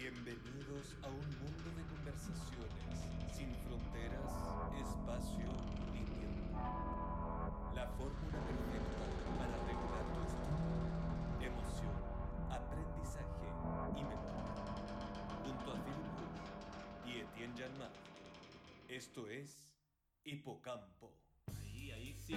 [0.00, 3.04] Bienvenidos a un mundo de conversaciones
[3.36, 4.32] sin fronteras,
[4.80, 5.44] espacio
[5.92, 6.56] ni tiempo.
[7.74, 9.04] La fórmula perfecta
[9.36, 11.92] para regular tu estado, emoción,
[12.48, 13.44] aprendizaje
[13.94, 14.54] y memoria.
[15.44, 17.92] Junto a Philip Bush y Etienne Janmat.
[18.88, 19.76] Esto es
[20.24, 21.12] Hipocampo.
[21.60, 22.36] Ahí, ahí sí.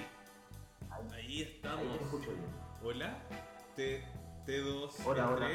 [0.89, 1.97] Ahí Ahí estamos.
[1.97, 2.45] te escucho bien.
[2.83, 3.17] Hola,
[3.77, 4.03] T,
[4.45, 5.47] T2, Hola, hola.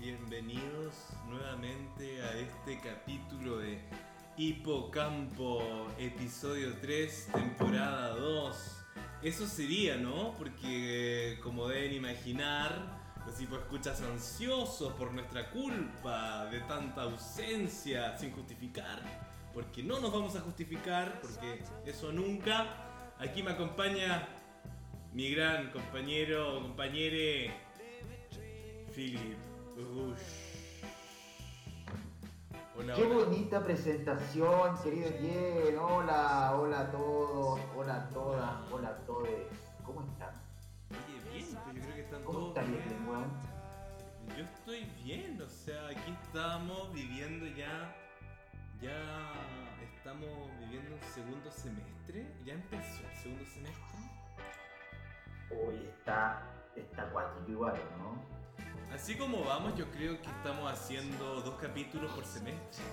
[0.00, 0.10] T3.
[0.10, 0.94] Bienvenidos
[1.28, 3.78] nuevamente a este capítulo de
[4.36, 8.56] Hipocampo, episodio 3, temporada 2.
[9.22, 10.34] Eso sería, ¿no?
[10.38, 19.02] Porque, como deben imaginar, los escuchas ansiosos por nuestra culpa de tanta ausencia sin justificar.
[19.52, 23.12] Porque no nos vamos a justificar, porque eso nunca.
[23.18, 24.26] Aquí me acompaña
[25.12, 27.52] mi gran compañero, compañere,
[28.94, 29.49] Philip.
[32.76, 33.14] Hola, Qué hola.
[33.14, 35.76] bonita presentación, querido Etienne.
[35.78, 39.28] Hola, hola a todos, hola a todas, hola a todos.
[39.84, 40.34] ¿Cómo están?
[40.90, 43.08] Oye, bien, pues yo creo que están ¿Cómo todos están, bien.
[43.08, 43.30] Weón?
[44.36, 47.96] Yo estoy bien, o sea, aquí estamos viviendo ya.
[48.82, 49.32] Ya
[49.96, 50.28] estamos
[50.60, 52.26] viviendo un segundo semestre.
[52.44, 53.98] Ya empezó el segundo semestre.
[55.50, 56.42] Hoy está,
[56.76, 58.39] está acuático igual, ¿no?
[58.94, 62.84] Así como vamos, yo creo que estamos haciendo dos capítulos por semestre.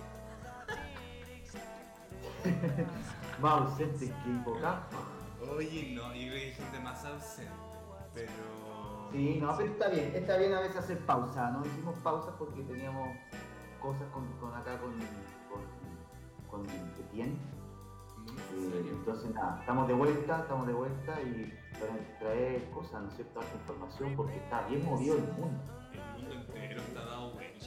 [3.42, 4.98] Más ausente que hipocampo.
[5.56, 7.52] Oye, no, yo creo que hay gente más ausente.
[8.14, 8.32] Pero.
[9.12, 11.66] Sí, no, pero está bien, está bien a veces hacer pausa, ¿no?
[11.66, 13.16] Hicimos pausas porque teníamos
[13.82, 14.94] cosas con, con acá con,
[15.50, 17.38] con, con Etienne.
[18.18, 23.08] Muy Eh, entonces nada, estamos de vuelta, estamos de vuelta y para traer cosas, ¿no
[23.10, 23.40] es cierto?
[23.54, 25.77] Información porque está bien movido el mundo.
[25.98, 27.66] El mundo entero está dado vuelta.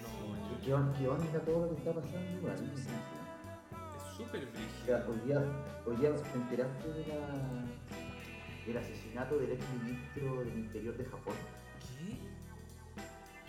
[0.00, 0.60] No, yo.
[0.64, 2.56] ¿Qué, on- qué onda todo lo que está pasando igual?
[2.66, 2.72] ¿no?
[2.72, 5.10] Es súper O sea, brígido.
[5.10, 5.42] hoy día,
[5.86, 11.34] hoy día te enteraste de la, del asesinato del ex ministro del Interior de Japón.
[11.98, 12.18] ¿Qué?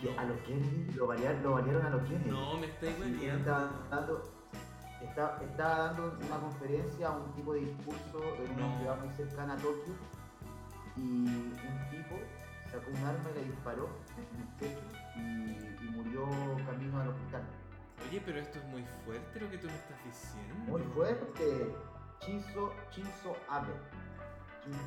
[0.00, 2.30] Que a los Kennedy lo variaron, lo variaron a los Kennedy.
[2.30, 3.38] No, me estáis Y él hueviando.
[3.38, 4.32] estaba dando,
[5.02, 8.78] está- estaba dando una conferencia, un tipo de discurso en una No.
[8.78, 9.94] ciudad muy cercana a Tokio
[10.96, 11.52] y un
[11.90, 12.16] tipo
[12.74, 14.82] sacó un arma y le disparó en el pecho
[15.16, 16.26] y, y murió
[16.66, 17.42] camino al hospital.
[18.08, 20.54] Oye, pero esto es muy fuerte lo que tú me estás diciendo.
[20.66, 21.74] Muy fuerte,
[22.20, 23.72] Shinzo, Shinzo Abe.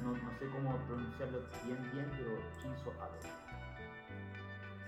[0.04, 3.20] No, no sé cómo pronunciarlo bien bien, pero Shinzo Abe.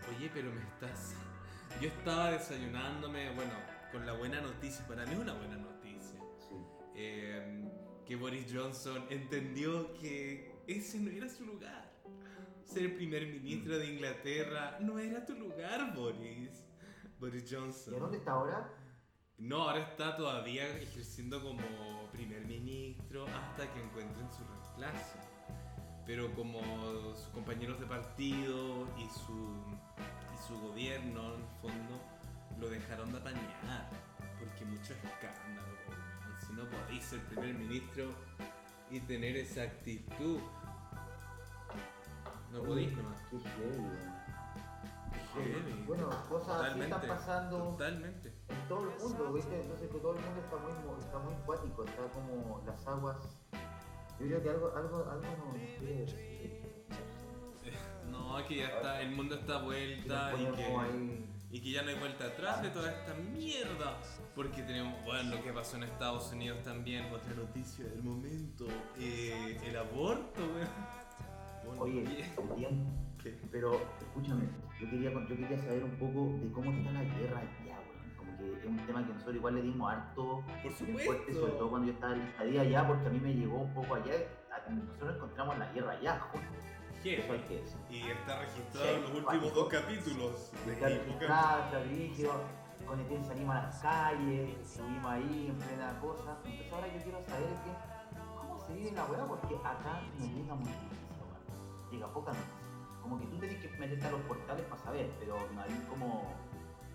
[0.09, 1.15] Oye, pero me estás.
[1.79, 3.53] Yo estaba desayunándome, bueno,
[3.91, 6.19] con la buena noticia, para mí es una buena noticia.
[6.37, 6.55] Sí.
[6.95, 7.71] eh,
[8.05, 11.88] que Boris Johnson entendió que ese no era su lugar.
[12.69, 16.67] Ser primer ministro de Inglaterra no era tu lugar, Boris.
[17.19, 17.99] Boris ¿Y a Johnson.
[17.99, 18.71] dónde está ahora?
[19.39, 21.63] No, ahora está todavía ejerciendo como
[22.11, 25.17] primer ministro hasta que encuentren su reemplazo.
[26.05, 26.61] Pero como
[27.15, 29.55] sus compañeros de partido y su,
[30.31, 31.99] y su gobierno, en el fondo,
[32.59, 33.89] lo dejaron de apañar.
[34.37, 35.69] Porque mucho escándalo.
[36.45, 38.11] Si no podéis ser primer ministro
[38.91, 40.39] y tener esa actitud.
[42.51, 43.19] No podéis nomás.
[43.29, 44.19] Qué heavy, weón.
[45.35, 45.83] Heavy.
[45.85, 48.33] Bueno, cosas así están pasando Totalmente.
[48.49, 49.61] en todo el mundo, ¿viste?
[49.61, 53.17] Entonces que todo el mundo está muy, mo- está muy acuático, está como las aguas.
[54.19, 56.69] Yo creo que algo, algo, algo nos quiere decir.
[58.09, 61.99] No, que ya está, el mundo está vuelta y que, y que ya no hay
[61.99, 63.97] vuelta atrás de toda esta mierda.
[64.35, 68.65] Porque tenemos, bueno, lo que pasó en Estados Unidos también, otra noticia del momento,
[68.97, 70.67] eh, el aborto, weón.
[71.79, 72.55] Oye, bien.
[72.55, 72.85] bien,
[73.23, 73.39] ¿Qué?
[73.51, 74.45] pero escúchame,
[74.79, 78.15] yo quería, yo quería saber un poco de cómo está la guerra allá, weón.
[78.17, 81.69] Como que es un tema que nosotros igual le dimos harto Por fuerte, sobre todo
[81.69, 84.13] cuando yo estaba en estadía allá, porque a mí me llegó un poco allá.
[84.51, 86.47] a- Nosotros encontramos la guerra allá, joder.
[87.03, 87.45] Eso hay ¿Qué?
[87.47, 87.77] que decir.
[87.89, 92.31] Y está registrado Sí, en los últimos dos capítulos de Está registrado, está rígido,
[92.85, 96.37] con el salimos a las calles, estuvimos ahí en plena cosa.
[96.43, 97.71] Entonces ahora yo quiero saber que,
[98.41, 101.08] cómo se vive la weá, porque acá no llega mucha noticia, weón.
[101.91, 102.55] Llega poca noticia.
[103.01, 106.33] Como que tú tenés que meterte a los portales para saber, pero no hay como,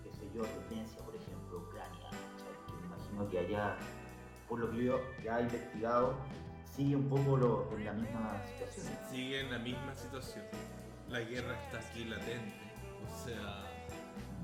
[0.03, 2.65] qué sé yo, Rusia, por ejemplo, Ucrania, ¿cachai?
[2.67, 3.77] que me imagino que allá,
[4.47, 6.15] por lo que yo ya he investigado,
[6.75, 8.97] sigue un poco lo, en la misma situación.
[9.09, 10.45] Sigue en la misma situación.
[11.09, 12.53] La guerra está aquí latente.
[13.03, 13.65] O sea,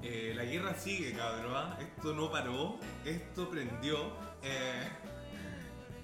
[0.02, 1.54] eh, la guerra sigue, cabrón.
[1.56, 1.78] ¿ah?
[1.80, 3.98] Esto no paró, esto prendió.
[4.44, 4.88] Eh,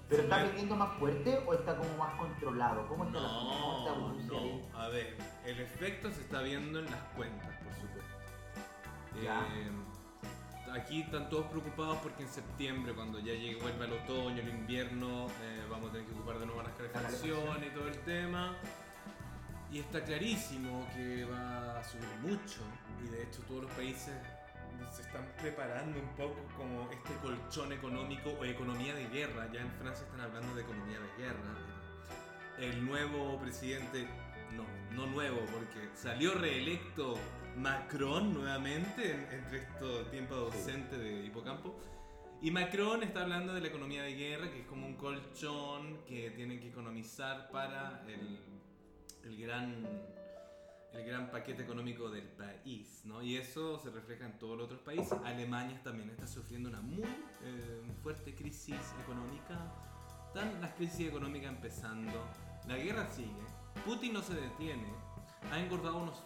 [0.09, 2.87] ¿Pero está viniendo más fuerte o está como más controlado?
[2.87, 4.79] ¿Cómo está la ¿Cómo está No, no.
[4.79, 8.15] A ver, el efecto se está viendo en las cuentas, por supuesto.
[9.21, 9.41] Ya.
[9.53, 9.69] Eh,
[10.73, 15.27] aquí están todos preocupados porque en septiembre, cuando ya llegue, vuelva el otoño, el invierno,
[15.43, 18.55] eh, vamos a tener que ocupar de nuevo las calefacción y todo el tema.
[19.69, 22.61] Y está clarísimo que va a subir mucho.
[23.03, 24.15] Y de hecho todos los países
[24.91, 29.49] se están preparando un poco como este colchón económico o economía de guerra.
[29.51, 31.55] Ya en Francia están hablando de economía de guerra.
[32.59, 34.07] El nuevo presidente,
[34.55, 34.65] no,
[34.95, 37.15] no nuevo, porque salió reelecto
[37.57, 40.59] Macron nuevamente en- entre estos tiempos Sí.
[40.59, 41.79] ausentes de Hipocampo.
[42.41, 46.29] Y Macron está hablando de la economía de guerra, que es como un colchón que
[46.31, 48.39] tienen que economizar para el,
[49.23, 49.83] el gran
[50.97, 53.21] el gran paquete económico del país, ¿no?
[53.21, 55.13] Y eso se refleja en todos los otros países.
[55.23, 57.03] Alemania también está sufriendo una muy
[57.43, 59.59] eh, fuerte crisis económica.
[60.27, 62.13] Están las crisis económicas empezando.
[62.67, 63.29] La guerra sigue.
[63.85, 64.91] Putin no se detiene.
[65.51, 66.23] Ha engordado unos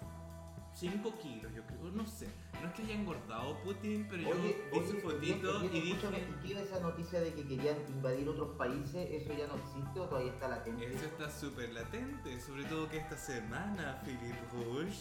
[0.75, 1.91] 5 kilos, yo creo.
[1.91, 2.27] No sé.
[2.61, 6.27] No es que haya engordado Putin, pero yo Oye, vi oye, su fotito y dije...
[6.43, 9.07] ¿y era esa noticia de que querían invadir otros países?
[9.11, 10.93] ¿Eso ya no existe o todavía está latente?
[10.93, 14.95] Eso está súper latente, sobre todo que esta semana Philip Rouge,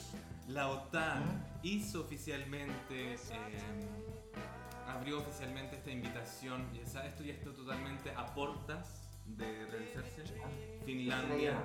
[0.49, 1.23] la OTAN
[1.63, 3.19] hizo oficialmente, eh,
[4.89, 10.25] abrió oficialmente esta invitación, ya sabes, esto ya está totalmente a portas de realizarse.
[10.85, 11.63] Finlandia,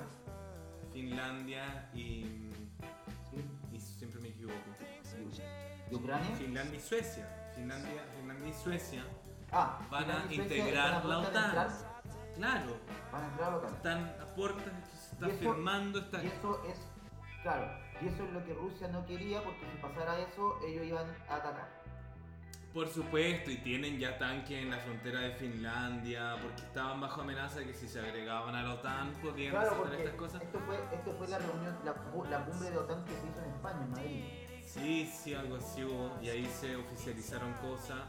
[0.94, 2.45] Finlandia y,
[4.54, 5.36] equivoco.
[5.92, 6.36] ¿Y Ucrania?
[6.36, 9.04] Finlandia y Suecia, Finlandia, Finlandia y Suecia,
[9.52, 11.46] Ah, Van a Finlandia y Suecia integrar a la OTAN.
[11.46, 11.70] entrar-
[12.36, 12.78] claro,
[13.12, 13.74] Van a entrar a la OTAN.
[13.76, 16.24] están a puertas, se está Y eso- firmando esta...
[16.24, 16.80] Y eso es,
[17.44, 17.72] claro,
[18.02, 21.36] y eso es lo que Rusia no quería porque si pasara eso ellos iban a
[21.36, 21.85] atacar.
[22.76, 27.60] Por supuesto, y tienen ya tanques en la frontera de Finlandia, porque estaban bajo amenaza
[27.60, 30.42] de que si se agregaban a la OTAN podían Claro, hacer porque estas cosas.
[30.42, 31.94] esto fue, esto fue la reunión, la,
[32.30, 34.24] la cumbre de OTAN que se hizo en España, en Madrid.
[34.66, 38.00] Sí, sí, algo así hubo, y ahí se oficializaron cosas.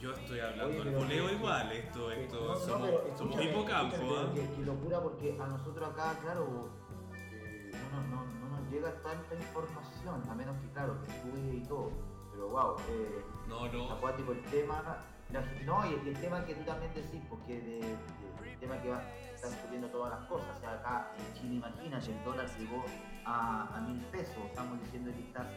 [0.00, 3.96] Yo estoy hablando al voleo igual, esto, esto, No, no, somos, pero somos hipocampo,
[4.34, 6.68] que, que locura porque a nosotros acá, claro,
[7.14, 11.54] eh, no, nos- no, no nos llega tanta información, a menos que, claro, que estudie
[11.58, 11.92] y todo.
[12.32, 14.82] Pero wow, eh, No, no, acuático el tema.
[15.30, 18.80] la- no, y, y el tema que tú también decís, porque de, de- el tema
[18.80, 19.02] que va,
[19.34, 20.56] están subiendo todas las cosas.
[20.56, 22.84] O sea, acá en Chile, imagínate, el dólar llegó
[23.24, 24.36] a, a mil pesos.
[24.46, 25.50] Estamos diciendo que está,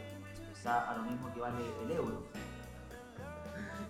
[0.54, 2.28] está a lo mismo que vale el euro.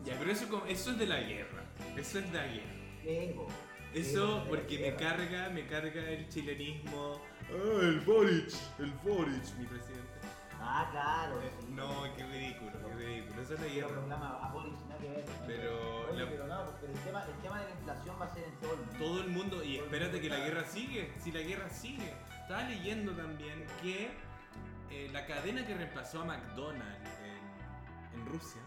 [0.06, 1.64] ya, pero eso, es de la guerra,
[1.96, 2.74] eso es de la guerra.
[3.06, 3.48] Ego.
[3.94, 7.22] Eso porque me carga, me carga el chilenismo.
[7.50, 9.97] Ah, el Boric, el Boric, mi presidente.
[10.62, 11.42] Ah, claro.
[11.42, 11.68] Eh, sí.
[11.74, 13.42] No, qué ridículo, qué ridículo.
[13.42, 13.88] Eso es la Pero guerra.
[14.00, 15.26] programa a Boris, nada que ver.
[15.46, 18.30] Pero Oye, la- pero no, porque el tema, el tema de la inflación va a
[18.34, 18.98] ser en todo el mundo.
[19.00, 22.14] todo el mundo, y espérate que la guerra sigue, si la guerra sigue.
[22.42, 24.10] Estaba leyendo también que
[24.90, 28.62] eh, la cadena que reemplazó a McDonald's en, en Rusia,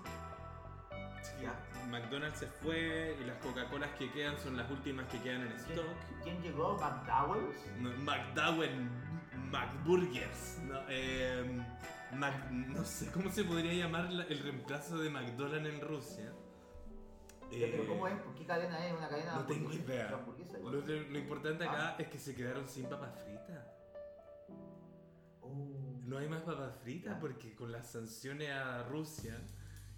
[1.42, 1.54] Ya.
[1.90, 5.78] McDonald's se fue y las Coca-Colas que quedan son las últimas que quedan en ¿Quién,
[5.78, 5.86] stock.
[6.22, 6.76] quién llegó?
[6.78, 7.56] ¿McDowell's?
[7.78, 8.88] No, McDowell,
[9.50, 11.60] McBurgers, no, eh,
[12.14, 16.32] Mac- no sé cómo se podría llamar la- el reemplazo de McDonald's en Rusia.
[17.50, 18.14] Pero Eh, ¿cómo es?
[18.20, 18.96] ¿Por qué cadena es?
[18.96, 20.10] ¿Una cadena no tengo idea.
[20.62, 21.96] Lo, lo importante acá Ah.
[21.98, 23.66] es que se quedaron sin papas fritas.
[25.42, 26.00] Oh.
[26.04, 29.36] No hay más papas fritas porque con las sanciones a Rusia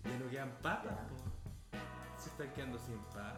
[0.04, 0.94] ya no quedan papas.
[1.08, 1.78] Po.
[2.18, 3.36] Se están quedando sin papas.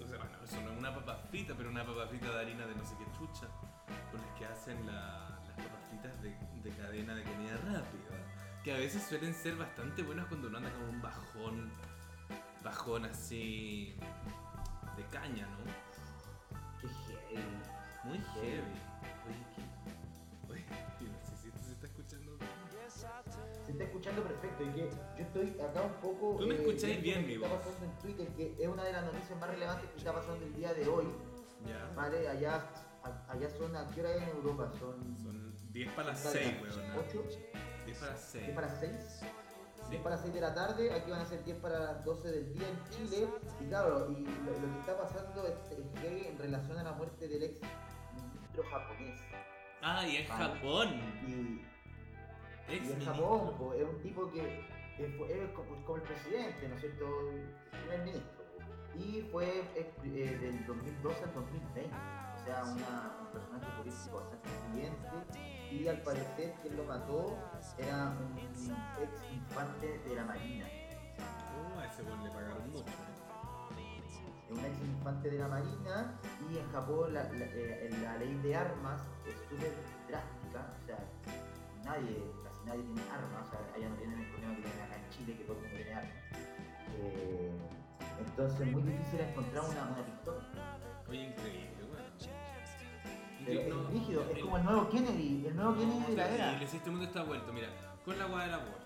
[0.00, 2.66] O sea, bueno, eso no es una papa frita, pero una papa frita de harina
[2.66, 3.46] de no sé qué chucha.
[4.10, 6.30] Con las que hacen la- las papas fritas de,
[6.62, 8.16] de cadena de comida rápida.
[8.62, 11.70] Que a veces suelen ser bastante buenas cuando uno anda con un bajón.
[12.62, 13.96] Bajón así.
[14.96, 15.64] de caña, ¿no?
[16.80, 17.62] Qué heavy.
[18.04, 18.80] Muy heavy.
[23.76, 26.36] Está escuchando perfecto y que yo estoy acá un poco.
[26.38, 27.58] Tú me eh, escucháis bien, mi está voz.
[27.58, 30.54] pasando en Twitter, que es una de las noticias más relevantes que está pasando el
[30.54, 31.06] día de hoy.
[31.66, 31.92] Ya.
[31.94, 32.64] Vale, allá,
[33.28, 34.70] allá son, ¿a qué hora es en Europa?
[34.78, 35.16] Son.
[35.18, 37.06] Son 10 para las Dale, 6, weón.
[37.06, 37.24] 8,
[37.84, 38.44] 10 para las 6.
[38.44, 38.92] 10 para 6.
[39.20, 39.26] Sí.
[39.90, 42.28] 10 para las 6 de la tarde, aquí van a ser 10 para las 12
[42.28, 43.28] del día en Chile.
[43.60, 46.92] Y claro, y lo, lo que está pasando es, es que en relación a la
[46.92, 47.60] muerte del ex
[48.14, 49.20] ministro japonés.
[49.82, 50.44] Ah, y es Vale.
[50.44, 50.88] Japón.
[51.28, 51.75] Y,
[52.68, 53.04] Ex y en.
[53.04, 54.64] Japón, po, es un tipo que
[54.96, 57.06] que fue- es como, como el presidente, ¿no es cierto?
[57.70, 58.44] Primer ministro.
[58.94, 61.90] Y fue eh, eh, del 2012 al 2020.
[61.94, 65.08] O sea, una, un personaje político bastante influyente.
[65.70, 67.36] Y al parecer quien lo mató
[67.76, 68.70] era un ex
[69.34, 70.66] infante de la Marina.
[71.76, 72.84] Oh, a ese weón le pagaron mucho.
[72.84, 73.16] ¿no?
[74.48, 76.18] un ex infante de la Marina
[76.48, 79.72] y en Japón la, la- eh, la ley de armas es súper
[80.08, 80.98] drástica, o sea,
[81.84, 82.22] nadie,
[82.66, 85.36] nadie tiene armas, o sea, allá no tienen el problema que tienen acá en Chile,
[85.38, 86.12] que todo el mundo tiene armas.
[86.98, 87.52] Eh,
[88.26, 90.44] entonces es muy difícil encontrar una, una pistola.
[91.08, 92.06] Oye, increíble, weón.
[93.44, 96.28] Pero Incre- no, es rígido, es como el nuevo Kennedy, el nuevo Kennedy de la
[96.28, 96.60] era.
[96.60, 97.68] El sistema mundo está vuelto, mira,
[98.04, 98.76] con la weá del aborto.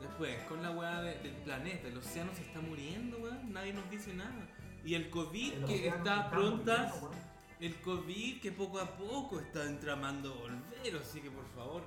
[0.00, 3.88] Después, con la weá de- del planeta, el océano se está muriendo, weón, nadie nos
[3.90, 4.46] dice nada.
[4.84, 7.26] Y el COVID El que está prontas, muriendo,
[7.58, 11.82] el COVID que poco a poco está entramando volver, así que por favor,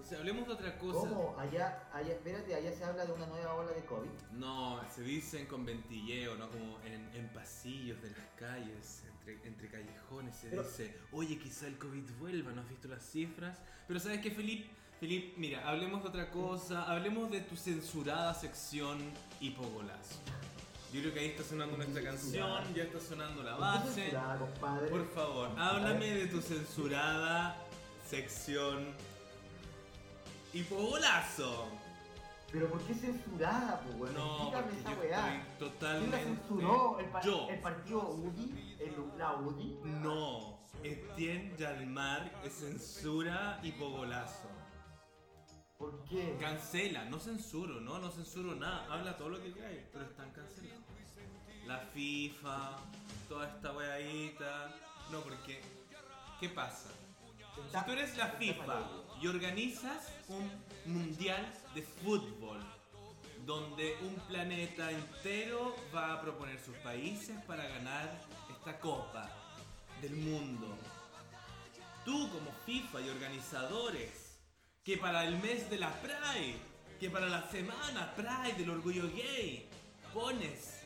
[0.00, 0.98] o sea, hablemos de otra cosa.
[1.00, 1.36] ¿Cómo?
[1.38, 4.08] Allá, allá, espérate, allá se habla de una nueva ola de COVID.
[4.32, 6.48] No, se dicen con ventilleo, ¿no?
[6.50, 11.66] Como en, en pasillos de las calles, entre, entre callejones se Pero- dice, oye, quizá
[11.66, 13.58] el COVID vuelva, ¿no has visto las cifras?
[13.86, 14.66] Pero ¿sabes qué, Filip?
[15.00, 18.98] Filip, mira, hablemos de otra cosa, hablemos de tu censurada sección
[19.40, 20.16] hipogolazo.
[20.92, 23.92] Yo creo que ahí está sonando nuestra canción, ya está sonando la ¿Por qué base.
[24.02, 24.88] censurada, compadre?
[24.88, 27.56] Por favor, háblame de tu censurada
[28.08, 28.94] sección
[30.54, 31.68] hipogolazo.
[32.50, 34.14] Pero ¿por qué censurada, pues, weón?
[34.14, 35.18] No, Explícame esa weá.
[35.18, 36.16] estoy ¿Quién totalmente...
[36.16, 36.98] la censuró?
[37.00, 37.48] ¿El, pa- Yo.
[37.50, 38.76] el partido UDI?
[38.80, 39.78] ¿El, ¿La UDI?
[39.84, 44.48] No, Etienne Yalmar es censura y pogolazo.
[45.76, 46.36] ¿Por qué?
[46.40, 48.86] Cancela, no censuro, no, no censuro nada.
[48.92, 50.82] Habla todo lo que queráis, pero están cancelados.
[51.66, 52.76] La FIFA,
[53.28, 54.74] toda esta weadita.
[55.12, 55.60] No, porque,
[56.40, 56.88] ¿qué pasa?
[57.70, 58.64] Si tú eres la FIFA
[59.20, 60.50] y organizas un
[60.92, 62.60] mundial de fútbol
[63.44, 68.20] donde un planeta entero va a proponer sus países para ganar
[68.50, 69.30] esta copa
[70.02, 70.76] del mundo.
[72.04, 74.38] Tú como FIFA y organizadores,
[74.84, 76.58] que para el mes de la Pride,
[77.00, 79.68] que para la semana Pride del orgullo gay,
[80.12, 80.84] pones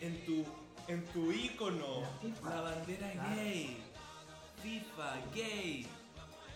[0.00, 0.44] en tu,
[0.88, 2.02] en tu icono
[2.42, 3.76] La la bandera gay.
[4.62, 5.86] FIFA, gay.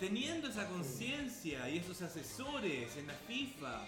[0.00, 3.80] Teniendo esa conciencia y esos asesores en la FIFA,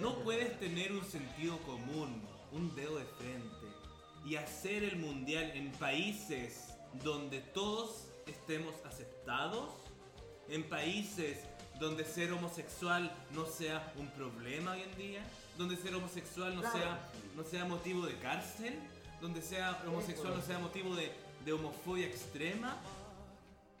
[0.00, 2.20] no puedes tener un sentido común,
[2.52, 3.66] un dedo de frente
[4.26, 6.68] y hacer el mundial en países
[7.04, 9.70] donde todos estemos aceptados,
[10.48, 11.38] en países
[11.78, 15.22] donde ser homosexual no sea un problema hoy en día,
[15.56, 16.76] donde ser homosexual no Claro.
[16.78, 18.74] sea no sea motivo de cárcel,
[19.20, 21.12] donde sea homosexual no sea motivo de,
[21.44, 22.76] de homofobia extrema.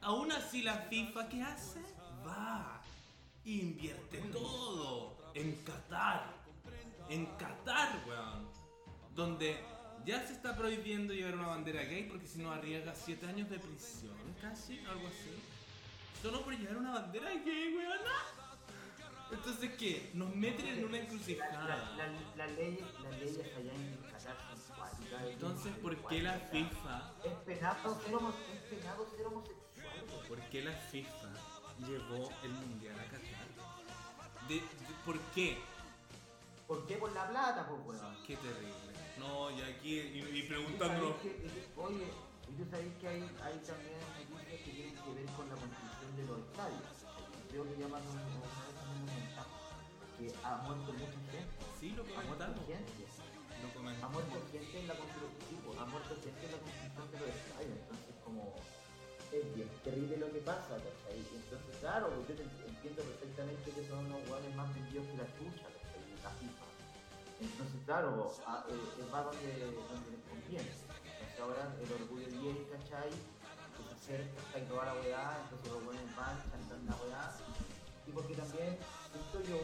[0.00, 1.80] Aún así la FIFA ¿qué hace?
[2.26, 2.80] Va,
[3.44, 6.34] invierte todo en Qatar,
[7.08, 8.48] en Qatar, weón,
[9.14, 9.58] donde
[10.04, 13.58] ya se está prohibiendo llevar una bandera gay porque si no arriesga 7 años de
[13.58, 15.34] prisión, casi, algo así.
[16.22, 17.98] Solo por llevar una bandera gay, weón.
[19.30, 20.10] Entonces, ¿qué?
[20.14, 21.66] Nos meten en una la- encrucijada.
[21.96, 25.22] la- la- Las leyes las leyes allá en Qatar son cuáticas.
[25.28, 26.32] Entonces, ¿por qué la.
[26.38, 29.67] FIFA, Es penado ser, homo- es penado ser homosexual.
[30.28, 31.28] Por qué la FIFA
[31.86, 34.48] llevó el mundial a Qatar?
[34.48, 34.62] De, de-
[35.04, 35.58] ¿Por qué?
[36.66, 36.96] ¿Por qué?
[36.96, 38.16] Por la plata, pues, weón.
[38.26, 38.92] Qué terrible.
[39.18, 41.16] No, y aquí, y, y preguntándonos.
[41.76, 42.06] Oye,
[42.48, 43.98] y tú sabes que hay, hay también
[44.30, 46.82] noticias que tienen que ver con la construcción de los estadios.
[47.50, 49.08] Creo que llaman un, un
[50.18, 51.38] que ha muerto mucha gente.
[51.80, 52.66] Sí, lo Ha muerto comentamos.
[52.66, 53.04] gente.
[53.62, 54.12] Lo Ha comentamos.
[54.14, 57.76] muerto gente en la construcción, pues, ha muerto gente en la construcción de los estadios.
[57.78, 58.54] Entonces, como
[59.32, 61.18] es bien terrible lo que pasa, ¿cachai?
[61.20, 65.68] Entonces, claro, pues, yo entiendo perfectamente que son unos jugadores más vendidos que la chucha.
[66.24, 66.66] La FIFA.
[67.40, 69.52] Entonces, claro, a- eh, eh, va donde,
[69.88, 70.66] donde les conviene.
[70.68, 73.10] Entonces ahora el orgullo gay, ¿cachai?
[73.10, 77.36] Que se acerca, toda la weá, entonces los buenos van, chantan la weá.
[78.06, 78.76] Y porque también
[79.12, 79.60] siento yo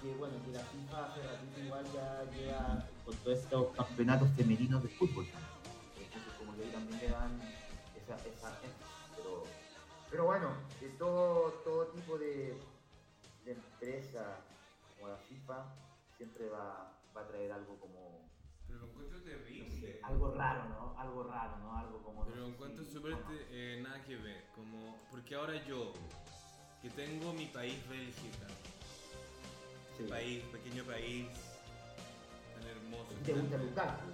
[0.00, 4.82] que bueno, que la FIFA hace ratito igual ya llega con todos estos campeonatos femeninos
[4.82, 5.26] de fútbol.
[5.98, 7.40] Entonces como que ahí también le dan
[7.96, 8.48] esa, esa
[10.16, 10.48] pero bueno,
[10.80, 12.58] de todo, todo tipo de,
[13.44, 14.40] de empresa
[14.96, 15.66] como la FIFA
[16.16, 18.26] siempre va, va a traer algo como
[18.66, 20.00] Pero lo encuentro terrible.
[20.02, 20.98] algo raro, ¿no?
[20.98, 21.76] Algo raro, ¿no?
[21.76, 24.46] Algo como Pero lo encuentro súper bueno, eh, nada que ver.
[24.54, 25.92] Como, porque ahora yo,
[26.80, 28.46] que tengo mi país Bélgica,
[29.98, 30.04] sí.
[30.04, 31.26] país, pequeño país,
[32.54, 33.12] tan hermoso.
[33.22, 34.08] ¿Te gusta Lukaku?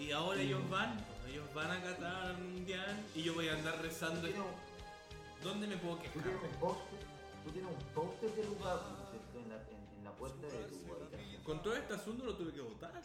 [0.00, 0.46] Y ahora Sí.
[0.46, 0.98] ellos van,
[1.28, 4.20] ellos van a Qatar al mundial y yo voy a andar ¿Tú rezando.
[4.22, 6.22] tienes un- ¿Dónde me puedo tú quejar?
[6.22, 6.98] tienes un póster?
[7.44, 9.38] ¿Tú tienes un póster de Lukaku, ¿no es cierto?
[9.40, 11.42] En la, en, en la puerta de tu habitación.
[11.42, 12.92] Con todo este asunto lo tuve que votar.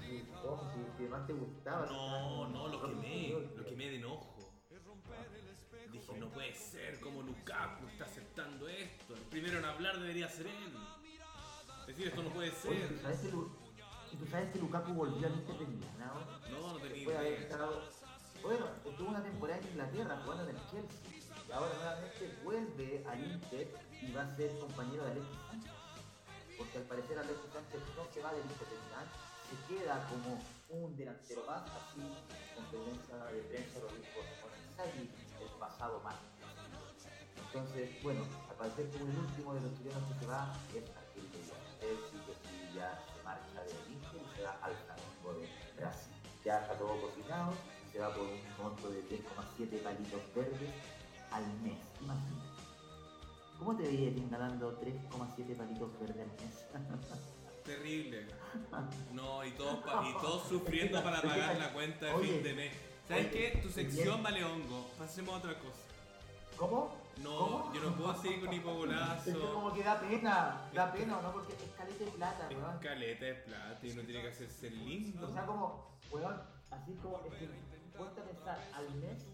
[0.00, 1.86] Sí, oh, sí, que más te gustaba.
[1.86, 4.52] No, no, lo quemé, lo quemé de enojo.
[5.92, 9.14] Dije, no puede ser como Lukaku está aceptando esto.
[9.14, 10.74] El primero en hablar debería ser él.
[11.86, 13.30] Decir esto no puede Oye, ser.
[13.30, 13.50] ¿tú
[14.18, 16.26] tú sabes que Lukaku volvió a Inter de Milán ahora?
[16.50, 17.40] No, no tenía de haber idea.
[17.42, 17.82] estado...
[18.42, 21.18] Bueno, estuvo una temporada en Inglaterra jugando en el Chelsea.
[21.48, 25.72] Y ahora nuevamente vuelve al Inter y va a ser compañero de Alexis Sánchez.
[26.58, 29.06] Porque al parecer Alexis Sánchez no se va del Inter de Milán,
[29.48, 32.02] se queda como un delantero más, así
[32.54, 35.10] conferencia de prensa lo dijo con Inzaghi
[35.40, 36.28] el pasado martes.
[37.46, 41.56] Entonces, bueno, al parecer como el último de los chilenos que se va es Arquero
[41.80, 43.97] Él sí que sí ya se marcha del Inter
[44.42, 45.48] va al Flamengo de
[45.80, 46.12] Brasil.
[46.44, 47.52] Ya está todo cocinado
[47.86, 50.70] y se va por un monto de 3,7 palitos verdes
[51.30, 51.78] al mes.
[52.00, 52.48] Imagínate.
[53.58, 57.08] ¿Cómo te veías ganando 3,7 palitos verdes al mes?
[57.64, 58.26] Terrible.
[59.12, 59.78] No, y todos,
[60.08, 62.72] y todos sufriendo para pagar la cuenta de Oye, fin de mes.
[63.06, 63.58] ¿Sabes oye, qué?
[63.60, 64.22] Tu sección bien.
[64.22, 64.88] vale hongo.
[64.98, 65.82] Pasemos a otra cosa.
[66.56, 66.94] ¿Cómo?
[67.22, 67.72] No, ¿Cómo?
[67.74, 69.52] yo no puedo seguir con Es que hipogolazo.
[69.54, 71.32] como que da pena, da pena, ¿no?
[71.32, 72.78] Porque es caleta de plata, Es weón.
[72.78, 75.26] caleta de plata y uno tiene que hacerse lindo.
[75.28, 77.48] O sea, como, weón, así como, es que,
[77.96, 79.24] ponte a pensar, al mes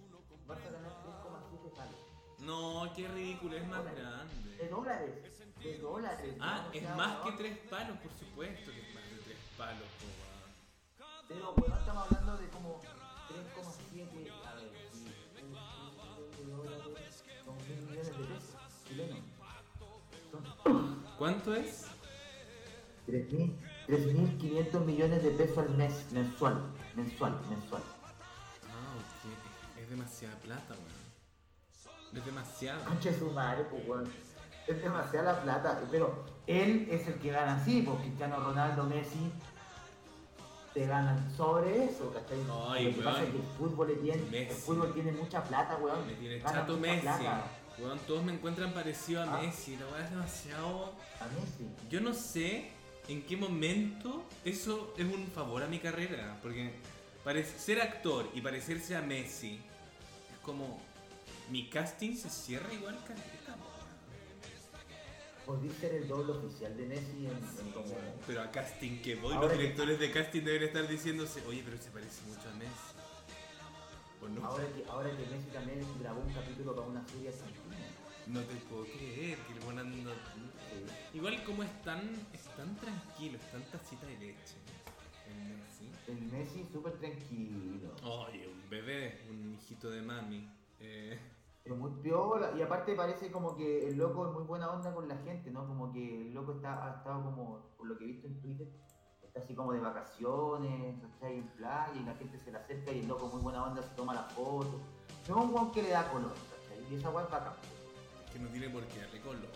[0.47, 1.95] vas a ganar 3,7 palos.
[2.39, 4.69] No, qué ridículo, es más De grande.
[4.71, 6.37] dólares, de dólares.
[6.41, 9.89] Ah, es más que weón, tres palos, por supuesto que es más de tres palos,
[10.01, 11.25] po, weón.
[11.29, 12.81] Pero, weón, estamos hablando de como
[13.29, 14.31] 3,7,
[21.19, 21.87] ¿Cuánto es?
[23.07, 23.55] 3.000
[23.89, 26.59] 3.500 millones de pesos al mes, mensual,
[26.97, 27.83] mensual, mensual.
[28.65, 29.81] Ah, ok.
[29.83, 32.17] Es demasiada plata, weón.
[32.17, 32.85] Es demasiado.
[32.85, 34.11] Concha su madre, pues, weón.
[34.67, 35.83] Es demasiada la plata.
[35.91, 39.31] Pero él es el que gana así, pues Cristiano Ronaldo, Messi,
[40.73, 42.39] te ganan sobre eso, ¿cachai?
[42.69, 45.77] Ay, Lo que pasa es que el fútbol, le tiene, el fútbol tiene mucha plata,
[45.77, 46.07] weón.
[46.07, 47.03] Me tiene chato Messi.
[47.03, 47.45] plata.
[47.79, 49.43] Weón, todos me encuentran parecido a Ah.
[49.43, 49.77] Messi.
[49.77, 50.95] La weá es demasiado.
[51.21, 51.67] A Messi.
[51.91, 52.71] Yo no sé
[53.09, 56.39] en qué momento eso es un favor a mi carrera.
[56.43, 56.73] Porque
[57.59, 59.55] ser actor y parecerse a Messi
[60.33, 60.81] es como.
[61.51, 63.75] Mi casting se cierra igual caleta, weón.
[65.45, 67.95] Podría ser el doble oficial de Messi en, en como...
[68.27, 71.61] Pero a casting que voy, Ahora los que- directores de casting deben estar diciéndose, oye,
[71.63, 72.73] pero se parece mucho a Messi.
[74.45, 77.77] Ahora que, ahora que Messi también grabó un capítulo para una serie argentina.
[78.27, 79.79] No te puedo creer que el buen.
[81.13, 82.01] Igual como es tan,
[82.33, 84.57] es tan tranquilo, es tan tacita de leche.
[85.27, 85.91] El Messi.
[86.09, 87.95] El Messi súper tranquilo.
[88.03, 90.49] Oye, un bebé, un hijito de mami.
[90.81, 91.19] Eh,
[91.63, 95.09] Pero muy piola, y aparte parece como que el loco es muy buena onda con
[95.09, 95.67] la gente, ¿no?
[95.67, 98.69] Como que el loco está, ha estado como, por lo que he visto en Twitter,
[99.35, 102.93] está así como de vacaciones, está ahí en playa y la gente se le acerca
[102.93, 104.79] y el loco muy buena onda se toma la foto.
[105.29, 106.93] No es un guan que le da color, ¿cachai?
[106.93, 107.55] Y esa guan es bacán.
[108.33, 109.49] que no tiene por qué darle color.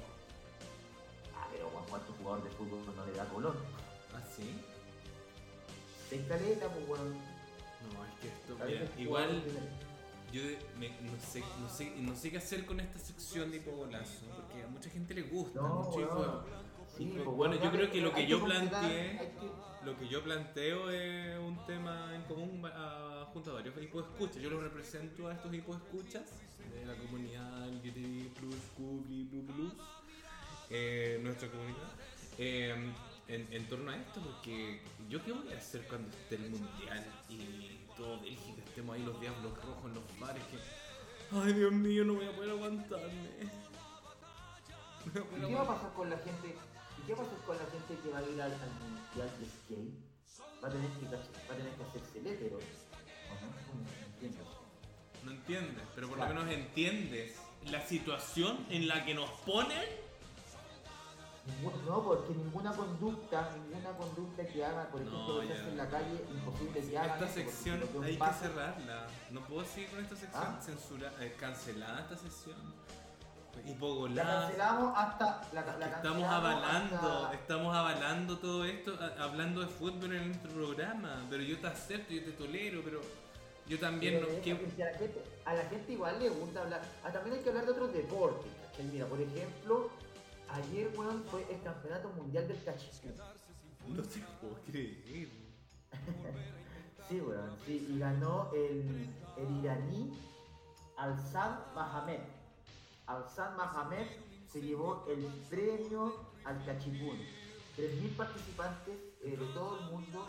[1.36, 3.56] Ah, pero guan, ¿cuántos jugadores de fútbol no le da color?
[4.14, 4.60] ¿Ah, sí?
[6.08, 7.10] Seis caleta, pues weón.
[7.12, 9.42] No, es que esto, mira, igual
[10.32, 13.58] yo de- me- no, sé, no, sé, no sé qué hacer con esta sección de
[13.58, 16.42] hipogolazo, porque a mucha gente le gusta, No, mucho weón.
[16.98, 19.32] Sí, pues, bueno, yo creo que lo que yo planteé,
[19.84, 24.36] lo que yo planteo es un tema en común a- junto a varios hipoescuchas.
[24.42, 26.24] Yo los represento a estos hipoescuchas
[26.74, 29.72] de la comunidad LGTB plus, Plus,
[30.70, 31.92] eh, nuestra comunidad,
[32.38, 32.74] eh,
[33.28, 37.04] en, en torno a esto, porque yo qué voy a hacer cuando esté el mundial
[37.28, 40.58] y todo Bélgica estemos ahí los diablos rojos en los bares que,
[41.36, 43.28] ay Dios mío, no voy a poder aguantarme.
[45.38, 46.54] ¿Y qué va a pasar con la gente?
[47.08, 49.30] ¿Y qué va a pasar con la gente que va a ir al, al mundial
[49.40, 50.62] de skate?
[50.62, 52.56] Va a tener que, va a tener que hacerse el hétero.
[52.58, 54.12] ¿O no?
[54.12, 54.44] Entiendo.
[55.24, 56.34] No entiendes, pero por Claro.
[56.34, 59.88] lo menos entiendes la situación en la que nos ponen.
[61.86, 66.90] No, porque ninguna conducta, ninguna conducta que haga, por ejemplo, No, en la calle, imposible
[66.90, 67.22] que hagan.
[67.24, 69.06] Esta eso, sección hay que cerrarla.
[69.30, 70.60] No puedo seguir con esta sección Ah.
[70.60, 72.56] censura, eh, cancelada esta sección.
[73.64, 74.40] La Hipogolada.
[74.42, 75.48] cancelamos hasta.
[75.52, 80.50] La, la Estamos avalando, hasta- estamos avalando todo esto, a- hablando de fútbol en nuestro
[80.52, 81.26] programa.
[81.30, 83.00] Pero yo te acepto, yo te tolero, pero
[83.66, 86.60] yo también Pero no que si a, la gente, a la gente igual le gusta
[86.62, 86.82] hablar.
[87.04, 88.86] Ah, también hay que hablar de otros deportes, ¿cachai?
[88.86, 89.90] Mira, por ejemplo,
[90.50, 93.12] ayer, weón, fue el campeonato mundial del cachipún.
[93.88, 95.28] No te puedo creer.
[97.08, 100.12] Sí, weón, sí, y ganó el, el iraní
[100.98, 102.20] Alsan Mahamed.
[103.08, 104.06] Alsan Mahamed
[104.46, 107.18] se llevó el premio al cachipún.
[107.76, 110.26] 3.000 participantes eh, de todo el mundo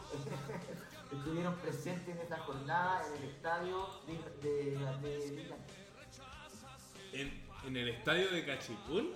[1.12, 4.14] estuvieron presentes en esta jornada en el estadio de,
[4.48, 5.60] de, de- de Irán.
[7.12, 9.14] ¿En, en el estadio de Cachipún?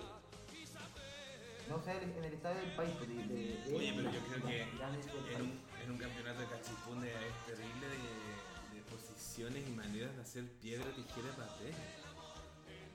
[1.69, 2.99] No sé, en el estadio del país.
[3.02, 7.13] De, de- Oye, pero yo creo que en un, en un campeonato de cachipún es
[7.45, 11.73] terrible de, de posiciones y maneras de hacer piedra, tijera, papel.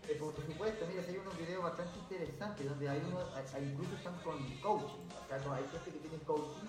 [0.08, 3.24] Eh, por supuesto, mira, hay unos videos bastante interesantes donde hay unos,
[3.60, 6.66] incluso están con coaching, o sea, hay gente que tiene coaching,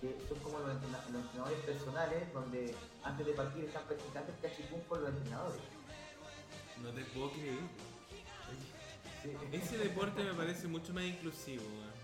[0.00, 4.38] que son como los, entrena- los entrenadores personales, donde antes de partir están practicando el
[4.40, 5.60] cachipún con los entrenadores.
[6.82, 7.58] No te puedo creer.
[9.22, 9.36] Sí.
[9.52, 11.94] Ese deporte me parece mucho más inclusivo, weón.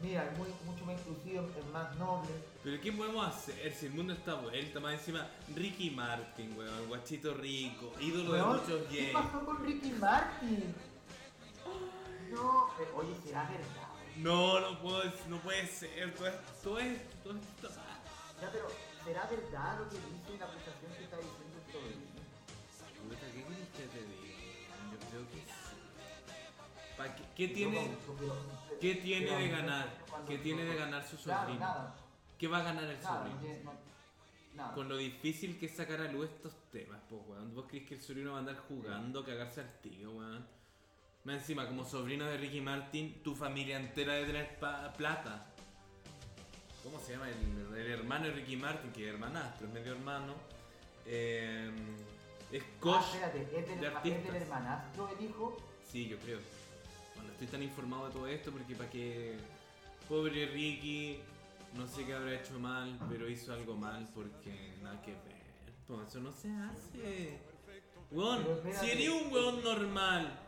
[0.00, 2.30] Mira, es muy, mucho más inclusivo, es más noble.
[2.62, 4.80] Pero ¿qué podemos hacer si el mundo está vuelta?
[4.80, 9.12] Más encima, Ricky Martin, weón, guachito rico, ídolo de muchos ¿Qué gays.
[9.12, 10.74] pasó con Ricky Martin?
[12.30, 13.88] No, eh, oye, será verdad.
[14.16, 17.70] No, no puedo, no puede ser, todo esto, todo esto, todo esto.
[18.42, 18.68] Ya, pero
[19.04, 22.10] ¿será verdad lo que dice la acusación que está diciendo el sobrino?
[23.08, 24.36] Puta, ¿qué querés que te diga?
[24.92, 25.50] Yo creo que sí.
[26.98, 28.36] Pa' qué, ¿Qué tiene, pero-
[28.80, 29.88] qué tiene pero- de ganar?
[30.28, 31.94] ¿Qué tiene de ganar su Claro, sobrino?
[32.40, 33.40] ¿Qué va a ganar el nada, no sobrino?
[33.42, 33.74] tiene- no-
[34.56, 34.74] nada.
[34.74, 37.54] Con lo difícil que es sacar a luz estos temas, pues, weón.
[37.54, 40.46] ¿Vos crees que el sobrino va a andar jugando, cagarse al tío, weón?
[41.24, 45.52] Más encima, como sobrino de Ricky Martin, tu familia entera debe tener pa- plata.
[46.82, 47.28] ¿Cómo se llama?
[47.28, 50.34] El, el hermano de Ricky Martin, que es hermanastro, es medio hermano.
[51.04, 51.70] Eh,
[52.50, 53.04] es Ah, coach.
[53.12, 54.34] espérate, ¿es del, de es del artistas.
[54.34, 55.56] hermanastro el hijo?
[55.86, 56.38] Sí, yo creo.
[57.16, 59.36] Bueno, estoy tan informado de todo esto porque para que
[60.08, 61.20] pobre Ricky,
[61.74, 65.74] no sé qué habrá hecho mal, pero hizo algo mal porque nada que ver.
[65.86, 67.40] Pues eso no se hace.
[68.10, 70.38] Weón, Pero si eres un weón normal,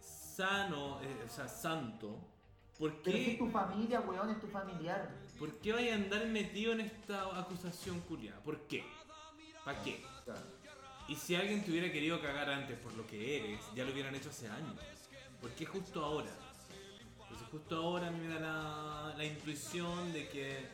[0.00, 2.18] sano, eh, o sea, santo,
[2.78, 5.10] ¿por Pero si es qué, tu familia, weón, es tu familiar.
[5.38, 8.40] ¿por qué vaya a andar metido en esta acusación culiada?
[8.42, 8.84] ¿Por qué?
[9.64, 10.02] ¿Para qué?
[11.08, 14.14] Y si alguien te hubiera querido cagar antes por lo que eres, ya lo hubieran
[14.14, 14.76] hecho hace años.
[15.40, 16.30] ¿Por qué justo ahora?
[17.28, 20.66] Entonces justo ahora a mí me da la, la intuición de que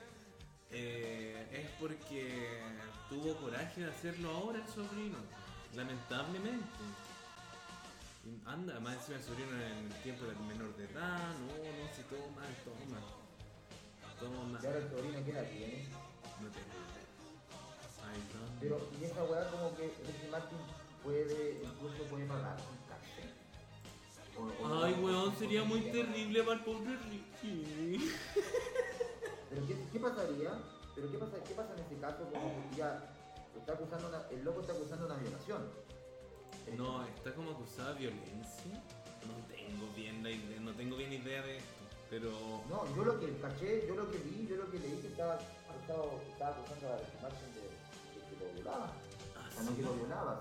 [0.70, 2.60] eh, es porque
[3.08, 5.18] tuvo coraje de hacerlo ahora el sobrino.
[5.74, 6.64] Lamentablemente.
[8.24, 11.94] Y Anda, más encima el sobrino en el tiempo era menor de edad, no, no,
[11.94, 13.02] si todo mal, todo mal.
[14.18, 14.62] Todo mal.
[14.62, 15.84] Y ahora el sobrino, ¿qué edad tiene?
[16.40, 16.94] No tengo idea.
[18.60, 20.58] Pero, y esa weá como que Ricky Martin
[21.02, 22.56] puede, incluso puede pagar
[24.82, 28.10] Ay, weón, sería muy terrible para el pobre Ricky.
[29.50, 30.50] Pero ¿qué, qué pasaría?
[30.94, 33.12] Pero ¿qué pasa, qué pasa en este caso como que ya
[33.56, 35.62] está acusando una, el loco está acusando una violación?
[36.76, 38.82] No, está como acusada de violencia.
[39.26, 41.70] No tengo bien la idea, no tengo bien idea de esto.
[42.10, 42.30] Pero.
[42.68, 45.38] No, yo lo que caché, yo lo que vi, yo lo que leí que estaba,
[45.80, 48.92] estaba, estaba acusando a Ricky Martin de, de que lo violaba.
[49.36, 50.38] Ah, O sea, no que lo violabas.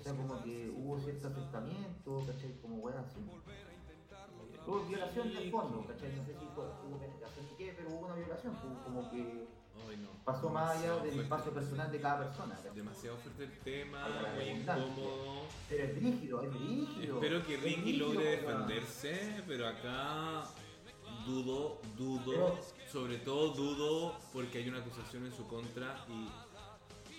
[0.00, 2.54] O sea, como que hubo cierto acercamiento, ¿cachai?
[2.62, 3.20] Como weá así.
[4.66, 6.16] Hubo violación en el fondo, ¿cachai?
[6.16, 9.46] No sé si fue, hubo penetración ni qué, pero hubo una violación, hubo como que
[9.88, 10.08] Ay, no.
[10.24, 12.54] pasó más allá del espacio personal de cada persona.
[12.56, 12.74] ¿cachai?
[12.74, 15.42] Demasiado fuerte el tema, muy incómodo.
[15.68, 17.14] Pero es rígido, es rígido.
[17.16, 20.44] Espero que Ricky logre defenderse, pero acá
[21.26, 22.58] dudo, dudo, Pero-
[22.90, 26.28] sobre todo dudo porque hay una acusación en su contra y,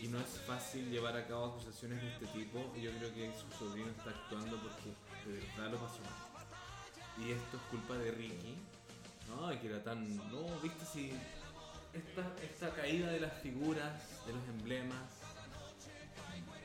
[0.01, 2.73] y no es fácil llevar a cabo acusaciones de este tipo.
[2.75, 4.89] Y yo creo que su sobrino está actuando porque
[5.29, 7.23] de verdad lo pasó mal.
[7.23, 8.57] Y esto es culpa de Ricky.
[9.43, 10.17] Ay, que era tan.
[10.31, 11.13] No, viste si.
[11.93, 15.09] Esta, esta caída de las figuras, de los emblemas,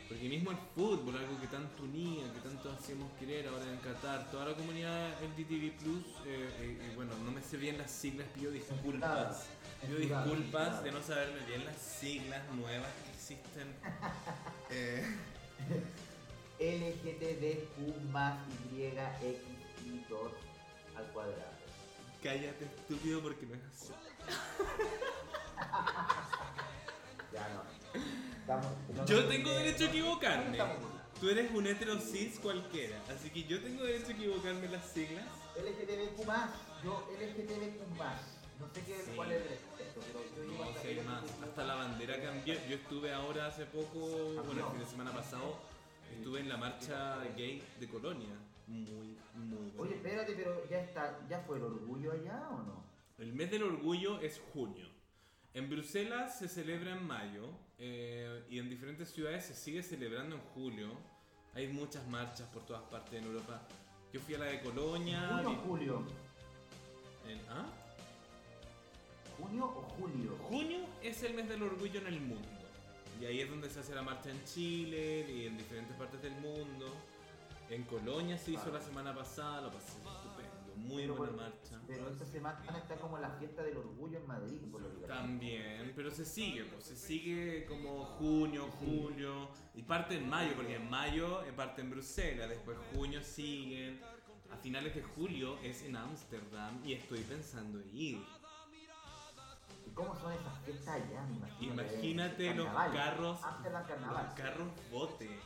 [0.08, 4.30] porque mismo el fútbol, algo que tanto unía, que tanto hacíamos querer ahora en Qatar,
[4.30, 8.28] toda la comunidad LGTB Plus, eh, eh, y bueno, no me sé bien las siglas,
[8.32, 9.46] pido disculpas.
[9.84, 13.74] Pido disculpas de no saberme bien las siglas nuevas que existen.
[14.68, 15.00] Eh,
[16.58, 18.36] LGTBQ más
[18.74, 18.98] Y, X
[19.84, 20.32] y 2
[20.96, 21.52] al cuadrado.
[22.22, 23.92] cállate estúpido porque no es así.
[27.32, 27.62] Ya no.
[28.40, 30.58] Estamos- Yo tengo derecho a equivocarme.
[31.20, 34.90] Tú eres un hetero cis cualquiera, así que yo tengo derecho a equivocarme en las
[34.90, 35.24] siglas.
[35.56, 36.50] LGTBQ más,
[36.82, 38.20] yo LGTBQ más.
[38.58, 39.12] No sé qué, Sí.
[39.14, 39.75] cuál es el resto,
[40.46, 41.24] No, hay más.
[41.42, 42.54] Hasta la bandera cambió.
[42.68, 43.98] Yo estuve ahora hace poco,
[44.44, 45.58] bueno, el fin de semana pasado,
[46.16, 48.34] estuve en la marcha gay de Colonia.
[48.66, 49.94] Muy, muy Oye, bueno.
[49.94, 52.84] espérate, pero ya está, ¿ya fue el orgullo allá o no?
[53.18, 54.86] El mes del orgullo es junio.
[55.54, 60.42] En Bruselas se celebra en mayo eh, y en diferentes ciudades se sigue celebrando en
[60.54, 60.88] julio.
[61.54, 63.62] Hay muchas marchas por todas partes en Europa.
[64.12, 65.26] Yo fui a la de Colonia.
[65.42, 66.02] ¿Junio o vi- julio?
[67.28, 67.66] en- ¿ah?
[69.38, 70.36] ¿Junio o julio?
[70.48, 72.48] Junio es el mes del orgullo en el mundo.
[73.20, 76.34] Y ahí es donde se hace la marcha en Chile y en diferentes partes del
[76.34, 76.94] mundo.
[77.70, 78.78] En Colonia se hizo Claro.
[78.78, 80.56] la semana pasada, lo pasé estupendo.
[80.76, 81.80] muy Pero buena marcha.
[81.86, 85.06] Pero esta semana está como la fiesta del orgullo en Madrid, por lo que.
[85.06, 90.76] También, pero se sigue, pues se sigue como junio, julio, y parte en mayo, porque
[90.76, 93.98] en mayo eh, parte en Bruselas, después junio siguen,
[94.52, 98.18] a finales de julio es en Ámsterdam y estoy pensando en ir.
[99.96, 101.22] ¿Y cómo son esas fiestas allá?
[101.22, 105.40] Me Imagínate los carros, los carros bote,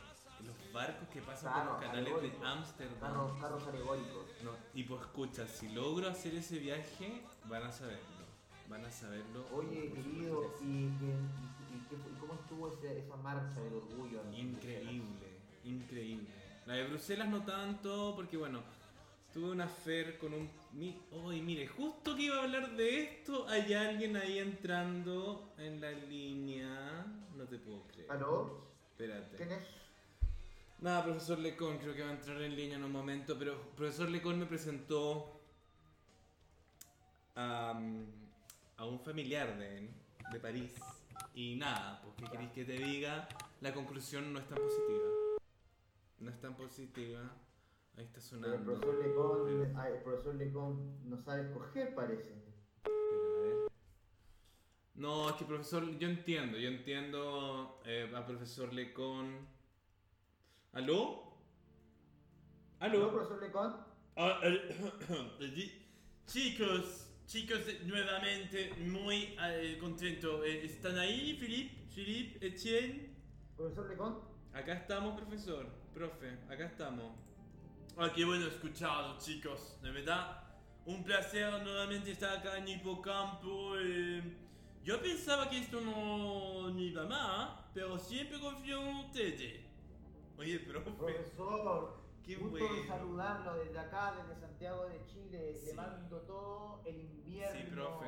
[0.45, 2.45] los barcos que pasan por los canales de.
[2.45, 2.99] Ámsterdam.
[2.99, 4.25] Carros, carros alegóricos.
[4.43, 8.01] No, y pues escucha, si logro hacer ese viaje, van a saberlo.
[8.69, 9.45] Van a saberlo.
[9.53, 14.21] Oye, querido, ¿y, qué- y- y cómo estuvo ese- esa marcha del orgullo?
[14.33, 16.27] Increíble, increíble.
[16.65, 18.61] La de Bruselas no tanto, porque bueno,
[19.33, 20.49] tuve una fer con un...
[20.73, 25.79] mi- Uy, mire, justo que iba a hablar de esto, hay alguien ahí entrando en
[25.81, 27.05] la línea.
[27.35, 28.11] No te puedo creer.
[28.11, 28.67] ¿Aló?
[28.91, 29.37] Espérate.
[29.37, 29.63] ¿Quién es?
[30.79, 34.09] Nada, profesor Lecon, creo que va a entrar en línea en un momento, pero profesor
[34.09, 35.39] Lecon me presentó
[37.35, 37.79] a,
[38.77, 39.89] a un familiar de él,
[40.31, 40.71] de París.
[41.35, 43.27] Y nada, pues ¿qué queréis que te diga?
[43.61, 45.09] La conclusión no es tan positiva.
[46.19, 47.21] No es tan positiva.
[48.01, 52.33] Ahí está El profesor Lecon, ah, el profesor Lecon no sabe escoger, parece.
[54.95, 59.47] No, es que profesor, yo entiendo, yo entiendo eh, a profesor Lecon.
[60.73, 61.31] ¿Aló?
[62.79, 63.11] ¿Aló, ¿Aló?
[63.11, 63.75] profesor Lecon?
[64.15, 64.41] Ah,
[65.39, 65.85] di-
[66.25, 70.43] chicos, chicos, nuevamente muy eh, contento.
[70.43, 71.85] Eh, ¿Están ahí, Philippe?
[71.93, 73.15] Philippe, Etienne?
[73.55, 74.21] ¿Profesor Lecon?
[74.53, 75.67] Acá estamos, profesor.
[75.93, 77.30] Profe, acá estamos.
[77.97, 79.79] Ah, qué bueno escucharlo, chicos.
[79.81, 80.43] De verdad,
[80.85, 83.75] un placer nuevamente estar acá en Hipocampo.
[83.77, 84.37] eh.
[84.83, 89.61] yo pensaba que esto no, no iba mal, pero siempre confío en ustedes.
[90.37, 90.91] Oye, profe.
[90.91, 92.75] Profesor, Qué gusto bueno.
[92.75, 95.55] de saludarlo desde acá, desde Santiago de Chile.
[95.59, 95.65] Sí.
[95.67, 97.59] Le mando todo el invierno.
[97.59, 98.07] Sí, profe.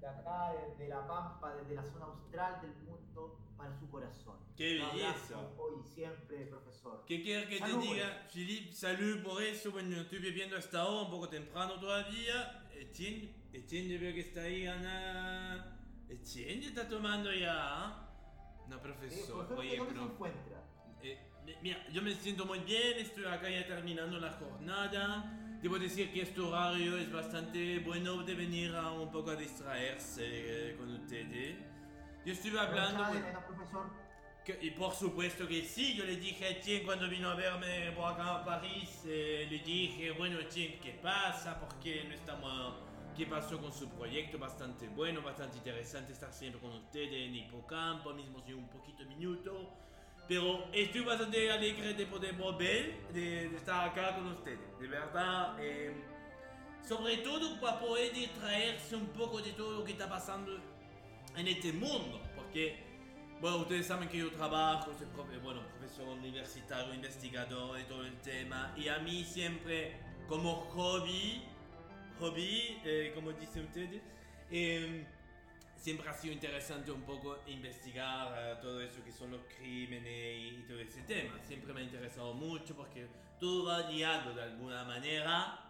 [0.00, 4.36] De acá, desde La Pampa, desde la zona austral del mundo, para su corazón.
[4.56, 5.38] ¡Qué Un belleza!
[5.56, 7.04] Hoy y siempre, profesor.
[7.06, 8.72] ¿Qué quieres que Salud, te diga, Philippe?
[8.74, 9.70] Salud por eso.
[9.70, 12.64] Bueno, estoy bebiendo hasta ahora, un poco temprano todavía.
[12.74, 15.78] Etienne, Etienne, veo que está ahí, Ana.
[16.08, 18.08] Etienne está tomando ya.
[18.68, 19.46] No, Eh, profesor.
[19.46, 20.12] profesor, Oye, ¿dónde se profe.
[20.14, 20.64] encuentra?
[21.02, 25.38] Eh, mi- mira, yo me siento muy bien, estoy acá ya terminando la jornada.
[25.62, 30.24] Debo decir que este horario es bastante bueno de venir a un poco a distraerse
[30.72, 31.56] eh, con ustedes.
[32.24, 33.04] Yo estuve ¿Lo hablando...
[33.04, 33.90] con- menos, profesor?
[34.44, 37.92] Que- y por supuesto que sí, yo le dije a Etienne cuando vino a verme
[37.92, 41.58] por acá a París, eh, le dije, bueno Etienne, ¿qué pasa?
[41.60, 42.74] ¿Por qué no estamos...
[43.16, 44.38] ¿Qué pasó con su proyecto?
[44.38, 49.68] Bastante bueno, bastante interesante estar siempre con ustedes en Hipocampo, mismo si un poquito minuto.
[50.26, 54.78] Pero estoy bastante alegre de poder volver, de, de estar acá con ustedes.
[54.80, 55.94] De verdad, eh,
[56.88, 60.58] sobre todo para poder distraerse un poco de todo lo que está pasando
[61.36, 62.20] en este mundo.
[62.36, 62.90] Porque
[63.40, 68.16] bueno, ustedes saben que yo trabajo, soy profe- bueno, profesor universitario, investigador de todo el
[68.20, 69.96] tema, y a mí siempre
[70.28, 71.42] como hobby,
[72.20, 74.00] hobby, eh, como dicen ustedes,
[74.50, 75.04] eh,
[75.76, 80.60] siempre ha sido interesante un poco investigar eh, todo eso que son los crímenes y,
[80.60, 81.40] y todo ese tema.
[81.42, 83.08] Siempre me ha interesado mucho porque
[83.40, 85.68] todo va liado de alguna manera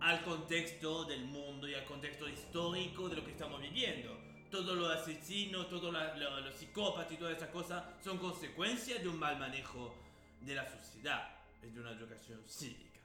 [0.00, 4.29] al contexto del mundo y al contexto histórico de lo que estamos viviendo.
[4.50, 9.08] Todos los asesinos, todos la- lo- los psicópatas y todas esas cosas son consecuencias de
[9.08, 9.94] un mal manejo
[10.40, 11.28] de la sociedad
[11.62, 13.00] y de una educación cívica.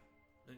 [0.47, 0.53] No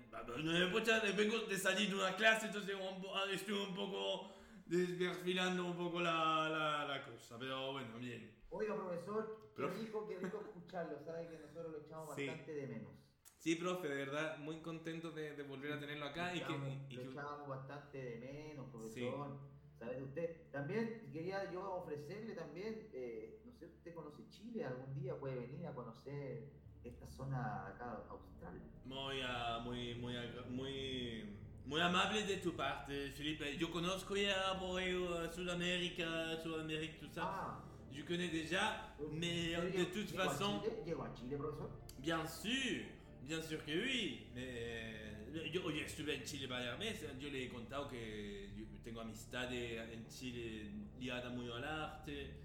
[0.53, 4.33] me puedo- vengo de salir de una clase, entonces po- estoy un poco
[4.65, 8.33] desperfilando un poco la, la, la cosa, pero bueno, bien.
[8.49, 9.79] Oiga, profesor, qué Profe.
[9.81, 10.99] rico, qué rico escucharlo.
[11.05, 12.27] Sabe que nosotros lo echamos Sí.
[12.27, 12.93] bastante de menos.
[13.39, 16.53] Sí, profe, de verdad, muy contento de, de volver a tenerlo acá y que,
[16.89, 19.37] y lo que- echábamos bastante de menos, profesor.
[19.37, 20.35] ¿Sabe de usted?
[20.51, 24.65] También quería yo ofrecerle también, eh, no sé, ¿usted conoce Chile?
[24.65, 26.49] ¿Algún día puede venir a conocer
[26.83, 28.59] esta zona acá austral?
[28.85, 29.21] Muy,
[29.63, 31.25] muy, muy, ag- muy,
[31.65, 33.57] muy amable de tu parte, Felipe.
[33.57, 34.95] Yo conozco ya por eh,
[35.31, 37.23] Sudamérica, Sudamérica, tout ça.
[37.25, 40.83] Ah, Je connais déjà, mais ¿usted de toute façon, Chile?
[40.85, 41.69] ¿Llegó a Chile, profesor?
[41.99, 42.85] bien sûr,
[43.23, 44.27] bien sûr que oui.
[44.35, 47.09] Mais, yo, oye, estuve en Chile varias veces.
[47.19, 48.56] Yo le he contado que yo
[48.87, 52.39] tengo amistades en Chile ligadas muy al arte.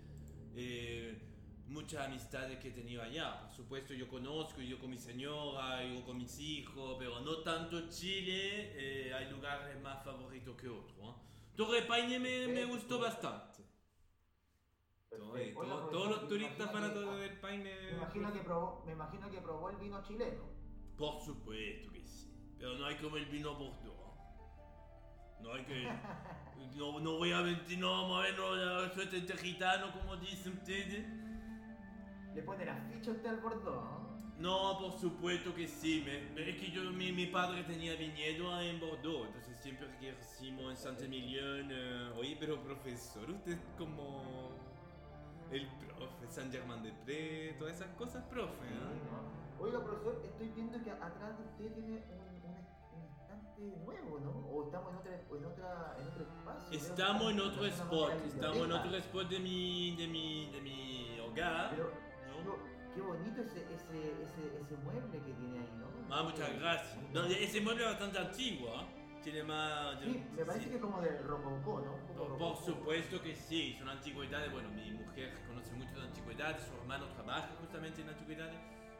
[0.56, 1.28] eh,
[1.68, 3.40] muchas amistades que he tenido allá.
[3.46, 7.88] Por supuesto, yo conozco, yo con mi señora, yo con mis hijos, pero no tanto
[7.88, 8.72] Chile.
[9.08, 11.14] eh, hay lugares más favoritos que otros.
[11.54, 13.62] Torre Paine me, me gustó bastante.
[15.54, 17.72] todo- todos los turistas para todo el paine.
[17.86, 20.42] Me imagino, que probó, me imagino que probó el vino chileno.
[20.96, 22.34] Por supuesto que sí.
[22.58, 24.01] Pero no hay como el vino Bordeaux.
[25.42, 25.88] No hay que.
[26.76, 30.52] No, no voy a mentir, no vamos a ver no, suerte de gitano, como dicen
[30.54, 31.04] ustedes.
[32.34, 34.78] Le pone la ficha usted al bordón, ¿no?
[34.78, 36.02] Por supuesto que sí.
[36.04, 40.70] Me- es que yo, mi, mi padre tenía viñedo en Bordeaux, entonces siempre que hicimos
[40.70, 41.68] en Saint-Emilion.
[41.70, 44.50] eh, Oye, pero profesor, usted es como
[45.50, 49.62] el profe, San Germán de Pré, todas esas cosas, profe, Sí, ¿no?
[49.62, 52.31] Oiga, profesor, estoy viendo que atrás de usted tiene un
[53.84, 54.30] nuevo, ¿no?
[54.50, 56.78] O estamos en, otra, en, otra, en otro espacio.
[56.78, 61.20] Estamos en otro spot, de estamos en otro spot de mi, de mi, de mi
[61.20, 61.70] hogar.
[61.70, 62.36] Pero, ¿no?
[62.38, 62.58] pero
[62.94, 66.14] qué bonito ese, ese, ese, ese mueble que tiene ahí, ¿no?
[66.14, 66.98] Ah, muchas gracias.
[67.12, 68.86] No, ese mueble es bastante antiguo, ¿eh?
[69.22, 70.00] Tiene más...
[70.00, 70.70] Sí, me parece sí.
[70.70, 71.92] que es como del rococó, ¿no?
[72.08, 72.64] Poco Por, rococó.
[72.64, 74.50] supuesto que sí, son antigüedades.
[74.50, 78.56] Bueno, mi mujer conoce mucho de antigüedades, su hermano trabaja justamente en antigüedades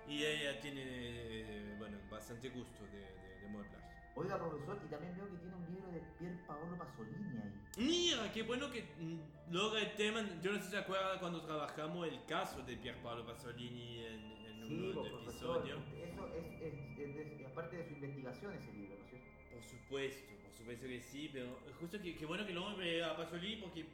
[0.07, 3.91] y ella tiene, bueno, bastante gusto de, de, de.
[4.14, 7.53] Oiga, profesor, y también veo que tiene un libro de Pier Paolo Pasolini ahí.
[7.79, 10.20] Mira, qué bueno que mm, logra el tema.
[10.42, 14.20] Yo no sé si se acuerda cuando trabajamos el caso de Pier Paolo Pasolini en,
[14.46, 15.77] en Sí, uno pues, episodio.
[15.77, 19.29] eso es, es, es, es- parte de su investigación ese libro, ¿no es cierto?
[19.53, 23.14] Por supuesto, por supuesto que sí, pero justo que, que bueno que lo nombre a
[23.14, 23.85] Pasolini porque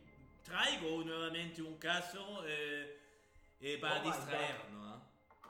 [0.45, 2.99] traigo nuevamente un caso eh,
[3.61, 5.08] eh, para Oh distraernos, ¿ah?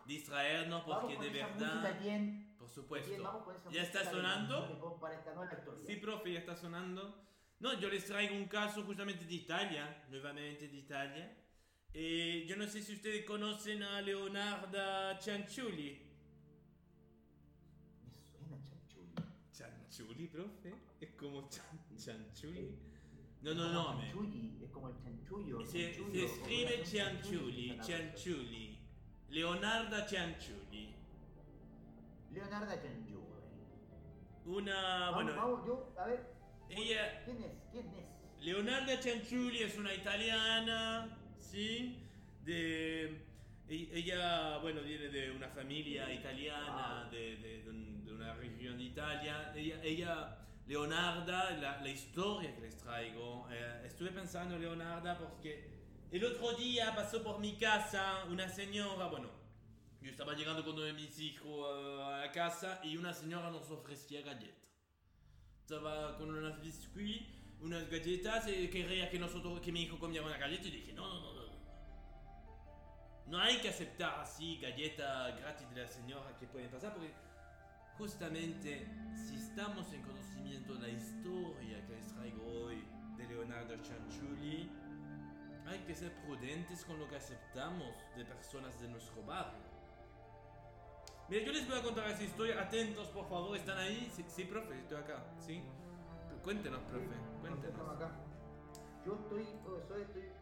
[0.08, 2.54] Distraernos porque de verdad, bien.
[2.58, 3.22] por bien, supuesto.
[3.22, 4.98] vamos con esa ¿Ya está sonando?
[4.98, 5.84] Para esta nueva historia.
[5.86, 7.26] Sí, profe, ya está sonando.
[7.60, 11.36] No, yo les traigo un caso justamente de Italia, nuevamente de Italia.
[11.92, 16.00] Eh, yo no sé si ustedes conocen a Leonarda Cianciulli.
[18.06, 19.12] Me suena chanchulli.
[19.52, 20.72] ¿Chanchuli, profe?
[21.00, 22.78] Es como chan- chanchuli.
[23.42, 24.04] No, no, no, me.
[24.04, 25.66] chanchulli, Es como el chanchullo.
[25.66, 26.84] Se, chanchullo, se escribe una-
[27.84, 28.67] Cianciulli,
[29.30, 30.94] suena- Cianciulli.
[32.32, 33.18] Leonarda Cianciulli.
[34.46, 36.20] Una, Vamos, Ah, bueno, vamos, yo, a ver,
[36.70, 37.52] ella, ¿quién es?
[37.70, 38.44] ¿Quién es?
[38.44, 41.98] Leonarda Cianciulli es una italiana, ¿sí?
[42.44, 43.04] De,
[43.68, 48.84] e- ella, bueno, viene de una familia italiana, de, de- de de una región de
[48.84, 49.52] Italia.
[49.54, 55.77] Ella, ella Leonarda, la, la historia que les traigo, eh, estuve pensando en Leonarda porque
[56.10, 59.28] el otro día pasó por mi casa una señora, bueno,
[60.00, 63.50] yo estaba llegando con uno de mis hijos eh, a la casa y una señora
[63.50, 64.56] nos ofrecía galletas.
[65.60, 67.28] Estaba con unos biscuits,
[67.60, 71.06] unas galletas y quería que nosotros, que mi hijo comiera una galleta y dije, no,
[71.06, 71.32] no, no.
[71.34, 71.48] no.
[73.26, 77.12] No hay que aceptar así galletas gratis de la señora que pueden pasar porque
[77.98, 82.82] justamente si estamos en conocimiento de la historia que les traigo hoy
[83.18, 84.70] de Leonardo Cianciulli,
[85.68, 89.68] hay que ser prudentes con lo que aceptamos de personas de nuestro barrio.
[91.28, 92.60] Mira, yo les voy a contar esa historia.
[92.60, 93.56] Atentos, por favor.
[93.56, 94.10] ¿Están ahí?
[94.14, 95.24] Sí, sí, profe, estoy acá.
[95.38, 95.62] Sí.
[96.42, 97.06] Cuéntenos, profe.
[97.40, 97.78] Cuéntenos.
[99.04, 100.32] Yo estoy, profesor, estoy,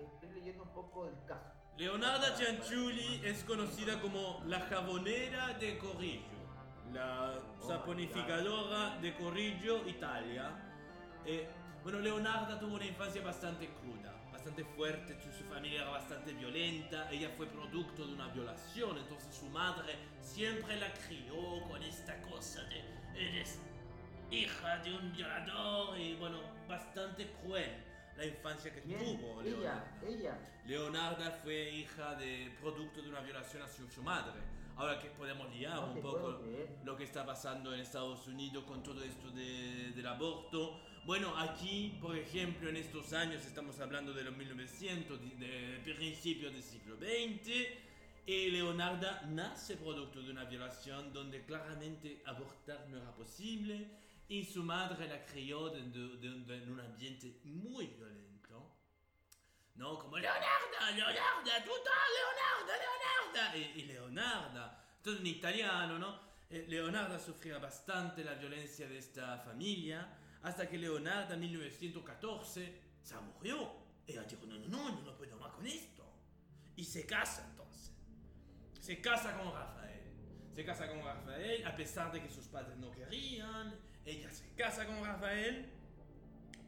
[0.00, 1.52] estoy leyendo un poco del caso.
[1.76, 6.22] Leonarda Cianciulli es conocida como la jabonera de Corrillo,
[6.92, 10.50] la saponificadora de Corrillo, Italia.
[11.24, 11.48] Eh,
[11.82, 17.30] bueno, Leonarda tuvo una infancia bastante cruda, bastante fuerte, su, familia era bastante violenta, ella
[17.36, 22.82] fue producto de una violación, entonces su madre siempre la crió con esta cosa de
[23.16, 23.60] eres
[24.32, 27.70] hija de un violador y bueno, bastante cruel
[28.16, 28.98] la infancia que ¿Quién?
[29.20, 30.00] tuvo Ella, Leonarda.
[30.08, 30.38] ella.
[30.66, 34.40] Leonarda fue hija de producto de una violación hacia su madre.
[34.76, 36.40] Ahora que podemos liar No un te poco
[36.84, 40.80] lo que está pasando en Estados Unidos con todo esto de- del aborto.
[41.04, 46.62] Bueno, aquí, por ejemplo, en estos años, estamos hablando de los 1900, de, principios del
[46.62, 47.50] siglo XX,
[48.24, 53.88] y Leonarda nace producto de una violación donde claramente abortar no era posible,
[54.28, 58.70] y su madre la crió en un ambiente muy violento.
[59.74, 61.74] No, como Leonarda, Leonarda, estás,
[62.14, 63.56] Leonarda, Leonarda.
[63.56, 66.20] Y, y Leonarda, todo en italiano, ¿no?
[66.48, 70.06] Eh, Leonarda sufría bastante la violencia de esta familia,
[70.42, 73.72] hasta que Leonarda en 1914 se murió.
[74.06, 76.04] Ella dijo, no, no, no, yo no puedo más con esto.
[76.76, 77.92] Y se casa entonces.
[78.80, 80.00] Se casa con Rafael.
[80.54, 83.74] Se casa con Rafael, a pesar de que sus padres no querían.
[84.04, 85.70] Ella se casa con Rafael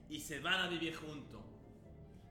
[0.08, 1.42] y se van a vivir juntos.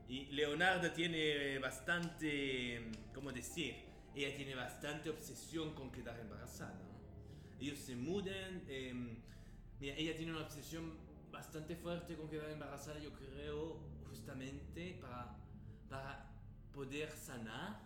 [0.08, 3.84] Y Leonardo tiene bastante, ¿cómo decir?
[4.14, 6.80] Ella tiene bastante obsesión con quedar embarazada.
[7.60, 8.62] Ellos se mudan.
[8.68, 8.94] eh,
[9.80, 11.03] mira, ella tiene una obsesión
[11.34, 13.78] bastante fuerte con quedar embarazada, yo creo,
[14.08, 15.36] justamente para,
[15.90, 16.30] para
[16.72, 17.80] poder sanar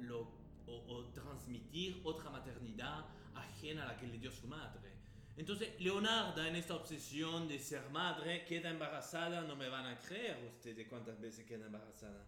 [0.00, 0.28] lo,
[0.66, 4.90] o, o transmitir otra maternidad ajena a la que le dio su madre.
[5.36, 9.42] Entonces, Leonarda, en esta obsesión de ser madre, queda embarazada.
[9.42, 12.26] No me van a creer ustedes cuántas veces queda embarazada.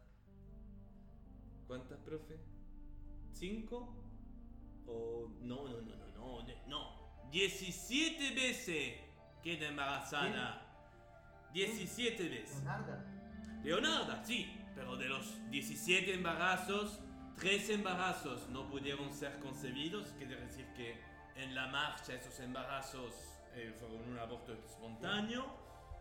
[1.66, 2.38] ¿Cuántas, profe?
[3.32, 3.94] ¿Cinco?
[4.86, 7.30] O no, no, no, no, no, no.
[7.30, 8.94] 17 veces
[9.42, 10.62] queda embarazada.
[11.52, 12.62] 17 veces.
[12.62, 13.04] Leonarda.
[13.62, 17.00] Leonarda, sí, pero de los 17 embarazos,
[17.36, 20.98] 3 embarazos no pudieron ser concebidos, quiere decir que
[21.36, 23.14] en la marcha esos embarazos
[23.54, 25.44] eh, fueron un aborto espontáneo.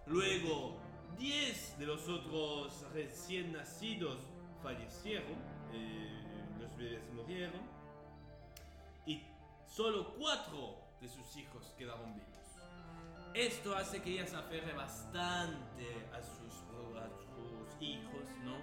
[0.08, 0.80] Luego,
[1.18, 4.18] 10 de los otros recién nacidos
[4.64, 5.36] fallecieron,
[5.74, 6.22] eh,
[6.60, 7.62] los bebés murieron,
[9.06, 9.22] y
[9.68, 12.31] solo 4 de sus hijos quedaron vivos.
[13.34, 16.54] Esto hace que ella se aferre bastante a sus,
[17.00, 18.58] a sus hijos, ¿no?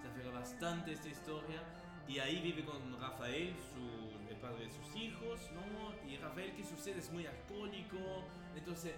[0.00, 1.60] Se aferra bastante a esta historia.
[2.06, 6.08] Y ahí vive con Rafael, su, el padre de sus hijos, ¿no?
[6.08, 7.00] Y Rafael, ¿qué sucede?
[7.00, 7.98] Es muy alcohólico.
[8.54, 8.94] Entonces,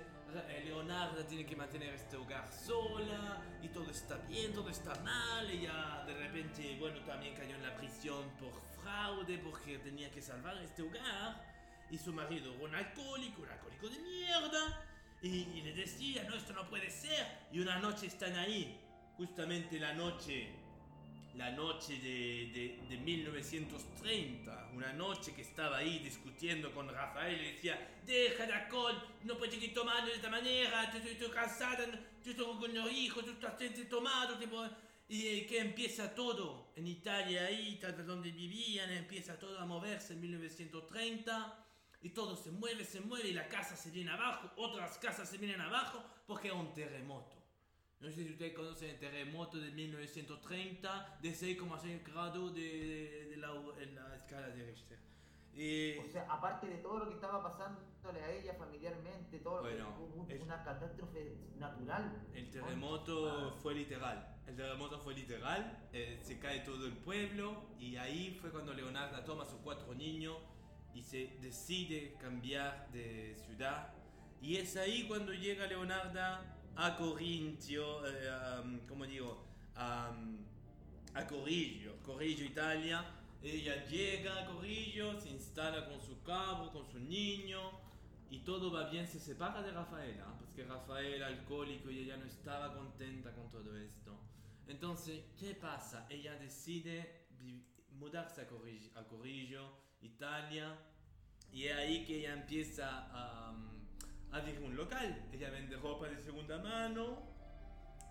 [0.48, 3.42] eh, Leonarda tiene que mantener este hogar sola.
[3.62, 5.50] Y todo está bien, todo está mal.
[5.50, 8.52] Ella, de repente, bueno, también cayó en la prisión por
[8.82, 11.42] fraude porque tenía que salvar este hogar.
[11.90, 14.84] Y su marido un alcohólico, un alcohólico de mierda.
[15.22, 17.26] Y, y le decía, no, esto no puede ser.
[17.52, 18.78] Y una noche están ahí,
[19.16, 20.48] justamente la noche,
[21.36, 24.70] la noche de, de, de 1930.
[24.74, 27.38] Una noche que estaba ahí discutiendo con Rafael.
[27.38, 30.84] Le decía, deja de alcohol, no puedes seguir tomando de esta manera.
[30.84, 31.86] Estoy, estoy cansada,
[32.22, 34.36] yo estoy con los hijos, tú estás tomado.
[34.38, 34.64] tipo,
[35.08, 40.14] y eh, que empieza todo en Italia, ahí, tal donde vivían, empieza todo a moverse
[40.14, 41.64] en 1930
[42.04, 45.38] y todo se mueve, se mueve y la casa se viene abajo, otras casas se
[45.38, 47.34] vienen abajo porque hay un terremoto.
[48.00, 53.36] No sé si ustedes conocen el terremoto de 1930 de 6,6 grados de, de- de
[53.38, 53.48] la,
[53.80, 54.98] en la escala de Richter.
[55.56, 59.96] Eh, O sea, aparte de todo lo que estaba pasándole a ella familiarmente, todo Bueno,
[60.00, 62.26] hubo es- una catástrofe natural.
[62.34, 64.36] El terremoto fue literal.
[64.46, 65.88] El terremoto fue literal.
[65.92, 67.62] eh, se cae todo el pueblo.
[67.78, 70.36] Y ahí fue cuando Leonarda toma a sus cuatro niños
[70.94, 73.92] y se decide cambiar de ciudad.
[74.40, 79.44] Y es ahí cuando llega Leonarda a Corintio, eh, am, ¿cómo digo?
[79.74, 80.38] Am,
[81.14, 83.04] a Corrillo, Corrillo, Italia.
[83.42, 87.60] Ella llega a Corrillo, se instala con su cabo, con su niño,
[88.30, 89.06] y todo va bien.
[89.06, 94.18] Se separa de Rafaela, porque Rafael alcohólico y ella no estaba contenta con todo esto.
[94.66, 96.06] Entonces, ¿qué pasa?
[96.08, 97.26] Ella decide
[97.98, 100.76] mudarse a Corrillo, a Corrillo, Italia,
[101.52, 103.54] y es ahí que ella empieza a,
[104.32, 105.28] abrir un local.
[105.32, 107.22] Ella vende ropa de segunda mano,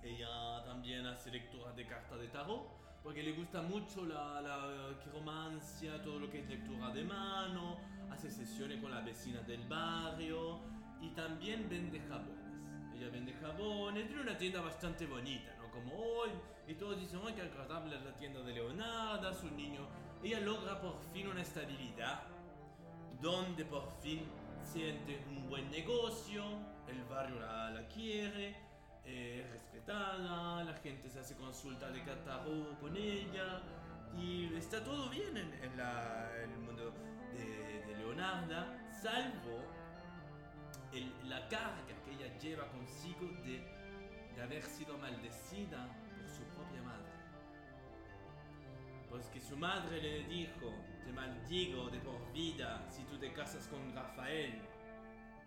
[0.02, 6.02] ella también hace lecturas de cartas de tarot, porque le gusta mucho la, la quiromancia,
[6.02, 7.78] todo lo que es lectura de mano,
[8.10, 10.62] hace sesiones con las vecinas del barrio
[11.02, 12.44] y también vende jabones.
[12.96, 15.70] Ella vende jabones, tiene una tienda bastante bonita, ¿no?
[15.72, 16.30] Como hoy,
[16.68, 20.03] y todos dicen, ¡ay, qué agradable es la tienda de Leonarda, su niño!
[20.24, 22.24] Ella logra por fin una estabilidad,
[23.22, 24.26] donde por fin
[24.64, 26.44] siente un buen negocio,
[26.88, 28.56] el barrio la, quiere,
[29.06, 33.62] es respetada, la gente se hace consulta de catarro con ella
[34.18, 35.80] y está todo bien en, en
[36.52, 36.94] el mundo
[37.34, 39.60] de, de Leonarda, salvo
[40.94, 43.60] el- la carga que ella lleva consigo de,
[44.36, 45.88] de haber sido maldecida
[49.14, 50.74] Pues que su madre le dijo,
[51.06, 54.60] te maldigo de por vida si tú te casas con Rafael.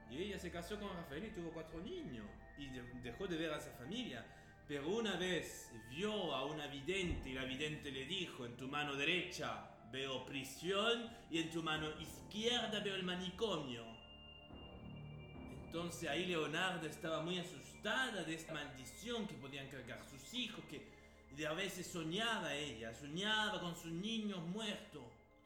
[0.09, 2.29] Y ella se casó con Rafael y tuvo cuatro niños.
[2.57, 4.25] Y de- dejó de ver a esa familia.
[4.69, 8.95] Pero una vez vio a una vidente y la vidente le dijo, en tu mano
[8.95, 13.85] derecha veo prisión y en tu mano izquierda veo el manicomio.
[15.67, 20.96] Entonces ahí Leonardo estaba muy asustada de esta maldición que podían cargar sus hijos, que
[21.37, 25.05] de a veces soñaba ella, soñaba con sus niños muertos,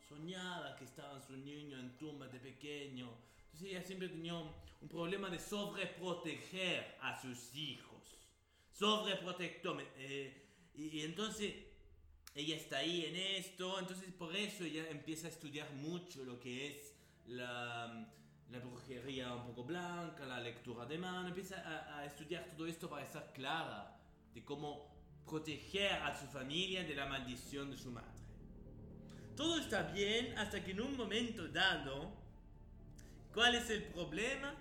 [0.09, 3.11] soñaba que estaban sus niños en tumbas de pequeño.
[3.47, 4.53] Entonces ella siempre tenía un,
[4.89, 8.17] problema de sobreproteger a sus hijos,
[8.73, 9.85] sobreprotector.
[9.99, 11.55] eh, y, y entonces
[12.35, 16.69] ella está ahí en esto, entonces por eso ella empieza a estudiar mucho lo que
[16.69, 16.95] es
[17.27, 18.09] la,
[18.49, 21.57] la brujería un poco blanca, la lectura de mano, empieza
[21.99, 24.01] a estudiar todo esto para estar clara
[24.33, 24.90] de cómo
[25.31, 28.09] proteger a su familia de la maldición de su madre.
[29.37, 32.11] Todo está bien hasta que en un momento dado,
[33.33, 34.55] ¿cuál es el problema?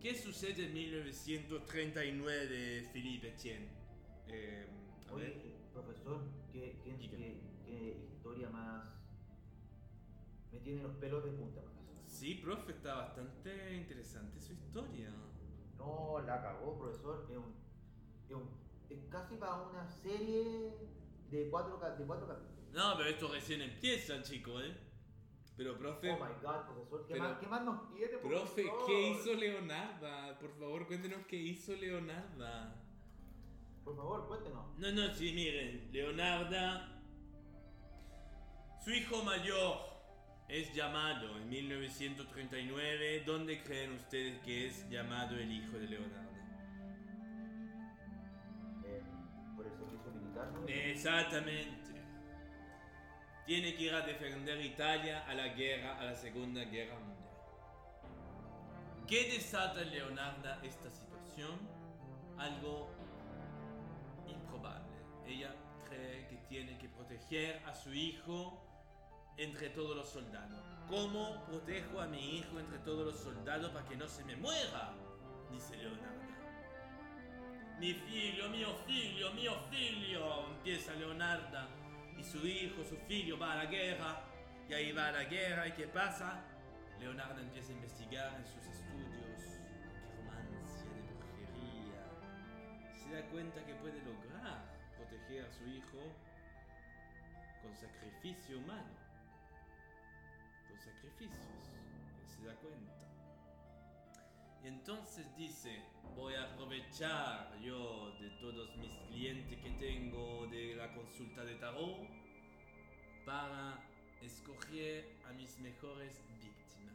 [0.00, 3.68] ¿Qué sucede en 1939, Philippe Etienne?
[4.28, 4.66] Eh,
[5.08, 5.30] a ver.
[5.30, 6.22] Oye, profesor,
[6.52, 8.84] ¿qué, qué, qué- qué historia más...
[10.52, 12.04] Me tiene los pelos de punta, profesor.
[12.06, 15.10] Sí, profe, está bastante interesante su historia.
[15.78, 17.26] No, la cagó, profesor.
[17.30, 17.61] Es, un,
[18.32, 18.50] es, un-
[18.90, 20.74] es casi para una serie
[21.30, 22.72] de cuatro, de cuatro capítulos.
[22.72, 24.74] No, pero esto recién empieza, chico, ¿eh?
[25.56, 27.06] Pero, profe, Oh my god, profesor.
[27.06, 28.86] ¿Qué, Pero- más, ¿qué más nos tiene, profe, profesor?
[28.86, 30.38] ¿qué hizo Leonarda?
[30.38, 32.74] Por favor, cuéntenos qué hizo Leonarda.
[33.84, 34.78] Por favor, cuéntenos.
[34.78, 37.02] No, no, sí, miren, Leonarda,
[38.82, 39.76] su hijo mayor
[40.48, 43.22] es llamado en 1939.
[43.26, 46.31] ¿Dónde creen ustedes que es llamado el hijo de Leonarda?
[50.50, 50.66] ¿No?
[50.66, 51.82] Exactamente.
[53.46, 57.22] Tiene que ir a defender Italia a la guerra, a la Segunda Guerra Mundial.
[59.06, 61.58] ¿Qué desata Leonarda esta situación?
[62.38, 62.88] Algo
[64.26, 64.96] improbable.
[65.26, 65.54] Ella
[65.88, 68.62] cree que tiene que proteger a su hijo
[69.36, 70.60] entre todos los soldados.
[70.88, 74.94] ¿Cómo protejo a mi hijo entre todos los soldados para que no se me muera?
[75.50, 76.31] Dice Leonarda.
[77.82, 81.66] Mi figlio, mio figlio, mio figlio, empieza Leonarda.
[82.16, 84.22] Y su hijo, su figlio va a la guerra.
[84.68, 85.66] Y ahí va a la guerra.
[85.66, 86.44] ¿Y qué pasa?
[87.00, 89.58] Leonarda empieza a investigar en sus estudios
[89.98, 92.04] quiromancia de brujería.
[93.02, 94.62] Se da cuenta que puede lograr
[94.96, 95.98] proteger a su hijo
[97.62, 98.94] con sacrificio humano.
[100.68, 101.74] Con sacrificios.
[102.28, 103.01] Se da cuenta.
[104.62, 105.82] Y entonces dice,
[106.14, 112.06] voy a aprovechar yo de todos mis clientes que tengo de la consulta de tarot
[113.26, 113.82] para
[114.20, 116.94] escoger a mis mejores víctimas.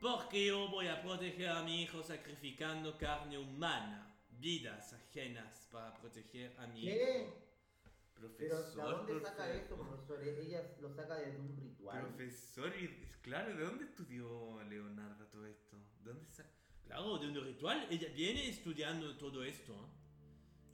[0.00, 6.54] Porque yo voy a proteger a mi hijo sacrificando carne humana, vidas ajenas para proteger
[6.60, 7.22] a mi ¿Qué?
[7.24, 7.36] hijo.
[8.38, 10.22] Pero, Profesor, ¿de dónde saca esto, profesor?
[10.22, 12.00] Ella lo saca de un ritual.
[12.02, 12.72] Profesor,
[13.22, 15.78] claro, ¿de dónde estudió Leonarda todo esto?
[16.04, 16.44] ¿De dónde sa-
[16.84, 19.72] Claro, de un ritual, ella viene estudiando todo esto.
[19.74, 19.98] ¿eh?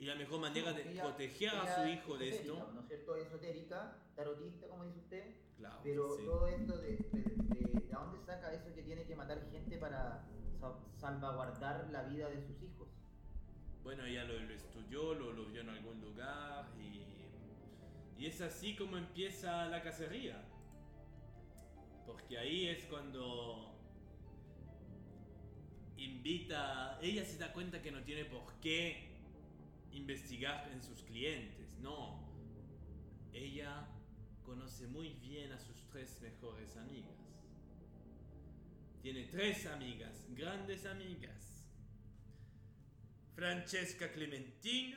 [0.00, 2.70] Y la mejor manera de Ella- proteger a ella su es hijo de esto.
[2.72, 3.16] ¿No es cierto?
[3.16, 5.34] Esotérica, tarotista, como dice usted.
[5.58, 6.24] Claro, Pero sí.
[6.24, 10.26] todo esto de, de, de- ¿de dónde saca eso que tiene que matar gente para
[10.60, 12.88] sa- salvaguardar la vida de sus hijos?
[13.82, 17.02] Bueno, ella lo, lo estudió, lo, lo vio en algún lugar y,
[18.22, 20.42] y es así como empieza la cacería.
[22.06, 23.75] Porque ahí es cuando
[25.96, 29.16] invita, ella se da cuenta que no tiene por qué
[29.92, 32.26] investigar en sus clientes, no.
[33.32, 33.88] Ella
[34.44, 37.16] conoce muy bien a sus tres mejores amigas.
[39.02, 41.70] Tiene tres amigas, grandes amigas.
[43.34, 44.96] Francesca Clementina,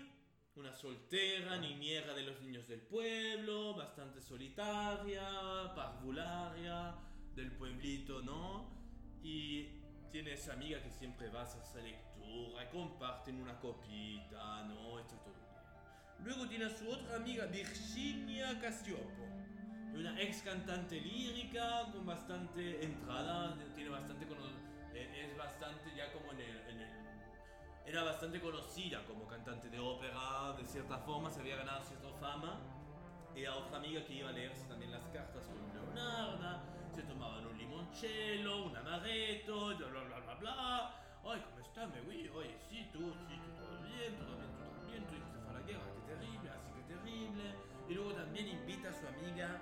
[0.56, 6.96] una soltera, niñera de los niños del pueblo, bastante solitaria, parvularia,
[7.36, 8.70] del pueblito, ¿no?
[9.22, 9.79] Y
[10.12, 15.00] tiene esa amiga que siempre va a esa lectura y comparten una copita, ¿no?
[15.00, 16.26] Esto todo bien.
[16.26, 19.24] Luego tiene a su otra amiga, Virginia Casiopo,
[19.94, 24.26] una ex cantante lírica con bastante entrada, tiene bastante
[24.94, 27.00] eh, es bastante ya como en el, en el-
[27.86, 32.60] era bastante conocida como cantante de ópera, de cierta forma se había ganado cierta fama.
[33.36, 36.62] Era otra amiga que iba a leerse también las cartas con Leonarda,
[36.94, 37.58] se tomaban un
[37.90, 40.96] limoncello, un amaretto, bla bla bla bla bla.
[41.26, 41.88] Ay, ¿cómo está?
[41.88, 45.40] Me voy, oye, sí, tú, sí, tú, todo bien, todo bien, tú también, tú hiciste
[45.44, 47.44] fue a la guerra, qué terrible, así que terrible.
[47.90, 49.62] Y luego también invita a su amiga,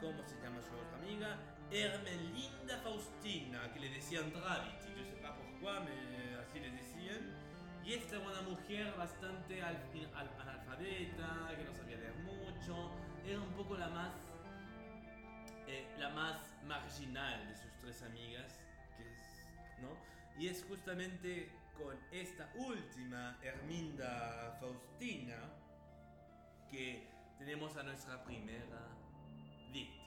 [0.00, 1.38] ¿cómo se llama su otra amiga?
[1.70, 7.52] Hermelinda Faustina, que le decían Gravity, yo sé pas por qué, me, así le decían.
[7.84, 9.82] Y esta era una mujer bastante al-
[10.14, 12.90] al- analfabeta, que no sabía leer mucho,
[13.26, 14.12] era un poco la más,
[15.66, 18.58] eh, la más marginal de sus tres amigas,
[18.96, 19.96] que es, ¿no?
[20.40, 25.36] Y es justamente con esta última, Herminda Faustina,
[26.70, 27.06] que
[27.38, 28.88] tenemos a nuestra primera
[29.72, 30.02] víctima.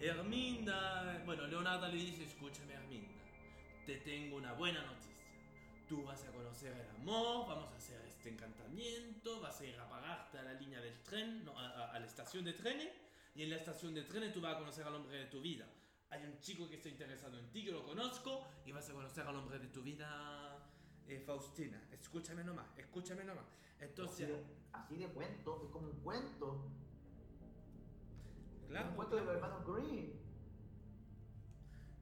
[0.00, 3.22] Herminda, bueno, Leonardo le dice, escúchame Herminda,
[3.86, 5.06] te tengo una buena noticia.
[5.88, 9.88] Tú vas a conocer el amor, vamos a hacer este encantamiento, vas a ir a
[9.88, 12.90] pagarte a la línea del tren, no, a, a- a la estación de trenes,
[13.36, 15.66] y en la estación de trenes tú vas a conocer al hombre de tu vida.
[16.08, 19.26] Hay un chico que está interesado en ti, yo lo conozco, y vas a conocer
[19.26, 20.70] al hombre de tu vida,
[21.06, 21.86] eh, Faustina.
[21.92, 23.44] Escúchame nomás, escúchame nomás.
[23.44, 26.70] Así Entonces, de, así de cuento, es como un cuento.
[28.68, 29.38] Claro, un cuento de claro.
[29.38, 30.12] hermanos Green.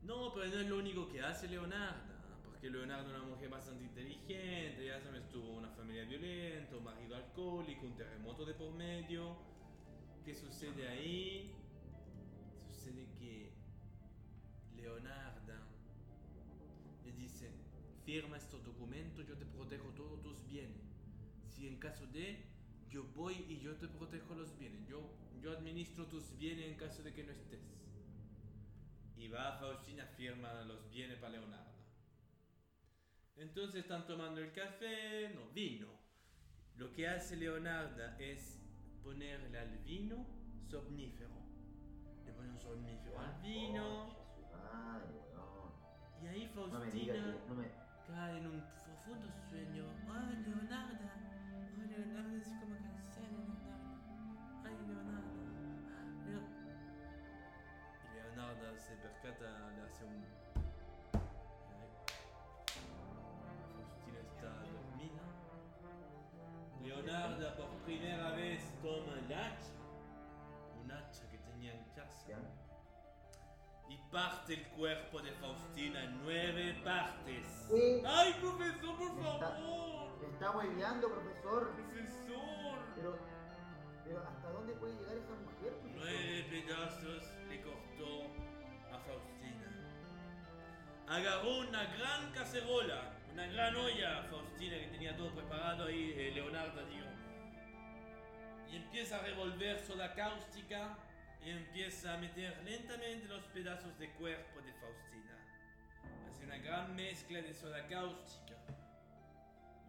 [0.03, 2.15] No, pero no es lo único que hace Leonardo.
[2.45, 7.17] Porque Leonardo es una mujer bastante inteligente, ya sabes, tuvo una familia violenta, un marido
[7.17, 9.54] alcohólico, un terremoto de por medio.
[10.25, 11.53] ¿Qué sucede ahí?
[12.71, 13.53] Sucede que
[14.75, 15.61] Leonarda
[17.05, 17.51] le dice,
[18.07, 20.81] firma estos documentos, yo te protejo todos tus bienes.
[21.47, 22.43] Si en caso de,
[22.89, 24.89] yo voy y yo te protejo los bienes.
[24.89, 27.61] Yo, yo administro tus bienes en caso de que no estés.
[29.19, 31.75] Y va Faustina, firma los bienes para Leonarda.
[33.37, 35.89] Entonces están tomando el café, no, vino.
[36.77, 38.64] Lo que hace Leonarda es
[39.05, 40.27] ponerle al vino
[40.67, 41.35] somnífero.
[42.25, 44.17] Le pone un somnífero al vino.
[46.23, 46.69] Y ahí No?
[46.79, 47.45] Me digas Faustina.
[47.49, 47.71] No me.
[48.07, 49.85] cae en un profundo sueño.
[50.09, 51.13] Ay, Leonarda.
[51.77, 53.93] Ay, Leonarda, así como cansada, Leonarda.
[54.65, 55.33] Ay, Leonarda.
[58.15, 60.34] Leonarda se percata, le hace un...
[74.15, 77.45] parte el cuerpo de Faustina en nueve partes.
[77.69, 78.01] Sí.
[78.07, 80.19] ¡Ay, profesor, por Me está- favor!
[80.21, 81.73] Me está hueveando, profesor.
[81.75, 82.79] ¡Profesor!
[82.95, 83.19] Pero.
[84.05, 85.97] Pero ¿hasta dónde puede llegar esa mujer, profesor?
[85.97, 88.23] Nueve pedazos le cortó
[88.95, 89.69] a Faustina.
[91.09, 96.87] Agarró una gran cacerola, una gran olla, Faustina, que tenía todo preparado ahí, eh, Leonardo,
[96.87, 97.07] digo.
[98.71, 100.97] Y empieza a revolver soda cáustica
[101.45, 105.39] y empieza a meter lentamente los pedazos de cuerpo de Faustina.
[106.27, 108.57] Hace una gran mezcla de soda cáustica.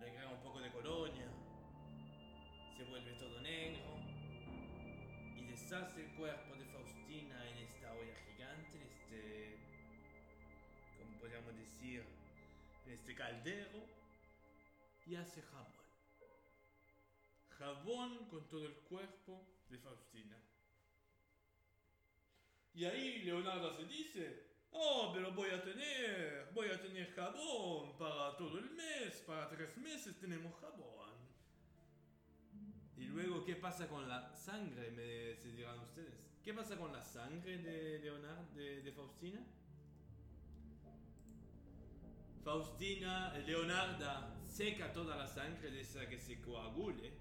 [0.01, 1.27] Le agrega un poco de colonia.
[2.75, 3.99] Se vuelve todo negro
[5.37, 9.57] y deshace el cuerpo de Faustina en esta olla gigante, en este,
[10.97, 12.03] como podríamos decir,
[12.85, 13.79] en este caldero,
[15.05, 15.71] y hace jabón.
[17.57, 20.37] Jabón con todo el cuerpo de Faustina.
[22.75, 28.35] Y ahí Leonardo se dice, oh, pero voy a tener, voy a tener jabón para
[28.35, 31.15] todo el mes, para tres meses tenemos jabón.
[32.97, 34.91] Y luego, ¿qué pasa con la sangre?
[34.91, 36.13] Me se dirán ustedes.
[36.43, 39.39] ¿Qué pasa con la sangre de Leonardo, de, de Faustina?
[42.43, 47.13] Faustina, Leonarda seca toda la sangre de esa que se coagule.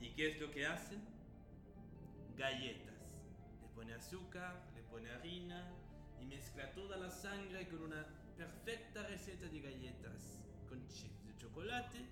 [0.00, 0.96] ¿Y qué es lo que hace?
[2.36, 2.83] Galletas.
[4.04, 5.72] Le pone azúcar, le pone harina
[6.20, 8.04] y mezcla toda la sangre con una
[8.36, 12.04] perfecta receta de galletas con chips de chocolate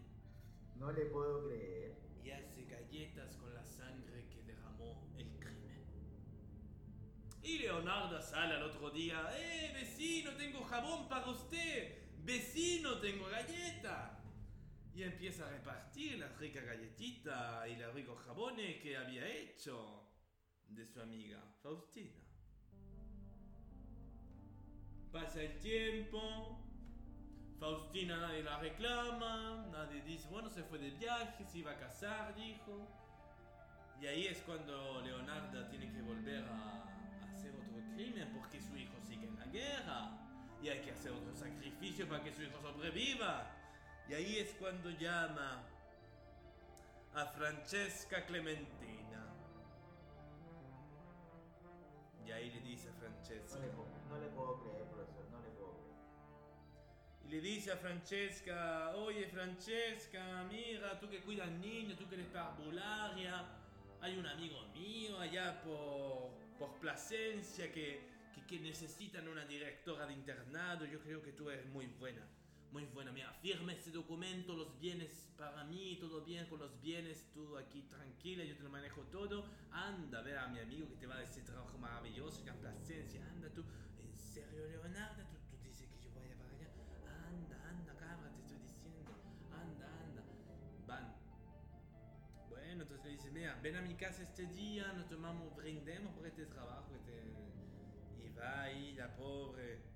[0.77, 1.95] No le puedo creer.
[2.25, 5.85] y hace galletas con la sangre que derramó el crimen.
[7.43, 12.09] Y Leonardo sale al otro día, ¡eh, vecino, tengo jabón para usted!
[12.25, 14.19] ¡Vecino, tengo galleta!
[14.95, 20.02] Y empieza a repartir las ricas galletitas y los ricos jabones que había hecho
[20.75, 22.21] de su amiga Faustina.
[25.13, 26.59] Pasa el tiempo,
[27.59, 32.35] Faustina nadie la reclama, nadie dice, bueno, se fue de viaje, se iba a casar,
[32.35, 32.89] dijo.
[34.01, 36.83] Y ahí es cuando Leonardo tiene que volver a,
[37.33, 40.19] hacer otro crimen porque su hijo sigue en la guerra.
[40.63, 43.51] Y hay que hacer otro sacrificio para que su hijo sobreviva.
[44.09, 45.63] Y ahí es cuando llama
[47.15, 48.92] a Francesca Clementina.
[52.27, 53.59] Y ahí le dice a Francesca.
[53.59, 55.25] No le, puedo, no le puedo creer, profesor.
[55.31, 55.93] No le puedo creer.
[57.25, 62.29] Y le dice a Francesca, oye Francesca, mira, tú que cuidas niños, tú que eres
[62.29, 63.45] parvularia,
[64.01, 68.01] hay un amigo mío allá por, por Plasencia que,
[68.35, 72.27] que, que necesitan una directora de internado, yo creo que tú eres muy buena,
[72.73, 77.31] muy buena, mira, firma ese documento, los bienes para mí, todo bien con los bienes,
[77.35, 80.97] tú aquí tranquila, yo te lo manejo todo, anda a ver a mi amigo que
[80.97, 83.63] te va a dar ese trabajo maravilloso en Plasencia, anda tú,
[83.99, 86.71] en serio Leonardo, tú, tú dices que yo vaya para allá,
[87.29, 89.13] anda, anda, cabra, te estoy diciendo,
[89.53, 90.23] anda, anda,
[90.87, 91.15] van.
[92.49, 96.27] Bueno, entonces le dice, mira, ven a mi casa este día, nos tomamos, brindemos por
[96.27, 96.95] este trabajo.
[96.95, 97.35] Este...
[98.25, 99.92] Y va ahí la pobre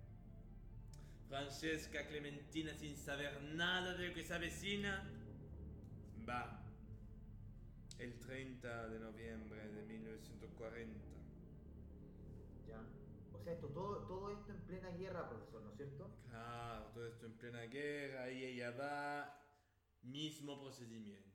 [1.28, 5.04] Francesca Clementina sin saber nada de lo que se avecina.
[6.28, 6.62] Va.
[7.98, 11.00] El 30 de noviembre de 1940.
[12.68, 12.80] Ya.
[13.32, 16.10] O sea, esto, todo, todo esto en plena guerra, profesor, ¿no es cierto?
[16.28, 19.42] Claro, todo esto en plena guerra y ella va,
[20.02, 21.26] mismo procedimiento.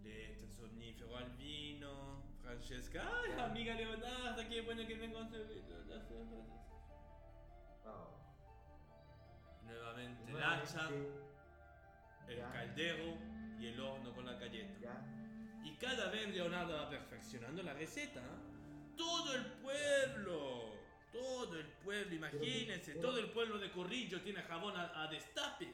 [0.00, 5.40] Le echa somnífero al vino, Francesca, ¡ay, amiga Leonarda, qué bueno que me encontré!
[7.84, 8.17] Ah,
[9.88, 10.88] Nuevamente el hacha,
[12.28, 13.16] el caldero
[13.58, 14.78] y el horno con la galleta.
[14.80, 15.02] Ya.
[15.64, 18.20] Y cada vez Leonardo va perfeccionando la receta.
[18.20, 18.94] ¿eh?
[18.96, 20.76] Todo el pueblo,
[21.12, 25.72] Todo el pueblo, imagínense, todo el pueblo de Corrillo tiene jabón a, a destape.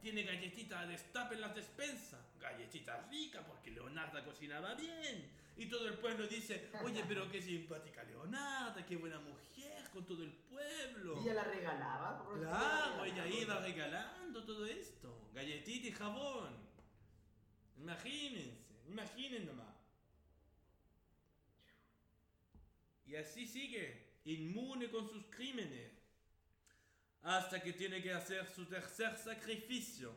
[0.00, 2.20] Tiene galletita a destape en las despensas.
[2.40, 5.30] Galletita rica porque Leonarda cocinaba bien.
[5.56, 9.61] Y todo el pueblo dice, oye, pero qué simpática Leonarda, qué buena mujer
[9.92, 11.16] con todo el pueblo.
[11.20, 12.24] ¿Y ella la regalaba?
[12.24, 12.48] profesor?
[12.48, 15.28] Claro, ¿Ella la ella iba regalando todo esto.
[15.34, 16.56] Galletita y jabón.
[17.76, 19.76] Imagínense, imaginen nomás.
[23.06, 25.92] Y así sigue, inmune con sus crímenes.
[27.22, 30.12] Hasta que tiene que hacer su tercer sacrificio.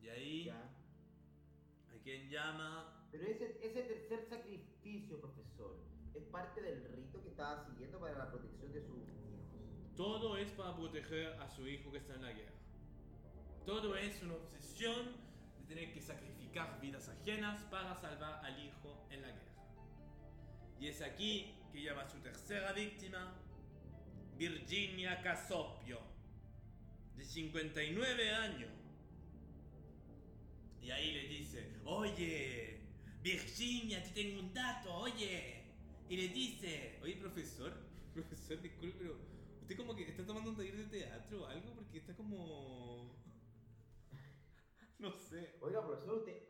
[0.00, 0.60] Y ahí, Ya.
[1.94, 5.45] a quien llama Pero ese, ese tercer sacrificio, profesor, es
[6.36, 9.96] parte del rito que estaba siguiendo para la protección de sus hijos.
[9.96, 12.60] Todo es para proteger a su hijo que está en la guerra.
[13.64, 15.16] Todo es una obsesión
[15.58, 19.64] de tener que sacrificar vidas ajenas para salvar al hijo en la guerra.
[20.78, 23.32] Y es aquí que llama a su tercera víctima,
[24.36, 26.00] Virginia Casopio,
[27.16, 28.70] de 59 años.
[30.82, 32.82] Y ahí le dice, oye,
[33.22, 35.55] Virginia, te tengo un dato, oye.
[36.08, 37.72] Y le dice, oye, profesor,
[38.14, 39.18] profesor, disculpe, pero
[39.60, 43.16] usted como que está tomando un taller de teatro o algo porque está como...
[44.98, 45.58] No sé.
[45.60, 46.42] Oiga, profesor, usted,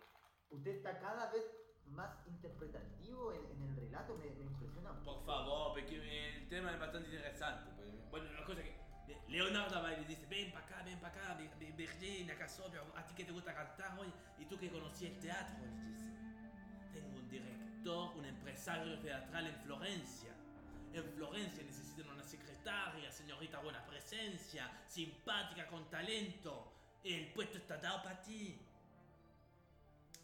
[0.51, 1.43] usted está cada vez
[1.87, 4.93] más interpretativo en, en el relato, me, me impresiona.
[4.93, 5.97] un Por favor, porque
[6.37, 7.71] el tema es bastante interesante.
[7.77, 8.11] pues.
[8.11, 8.77] Bueno, la cosa que
[9.29, 12.83] Leonardo va y le dice, ven para acá, ven para acá, Vi- Vi- Virginia, Casopio,
[12.95, 16.07] a ti que te gusta cantar hoy, y tú que conocí el teatro, le dice.
[16.93, 17.29] Tengo un
[17.87, 20.35] un empresario teatral en Florencia.
[20.93, 26.73] En Florencia necesitan una secretaria, señorita buena presencia, simpática, con talento.
[27.05, 28.59] El puesto está dado para ti.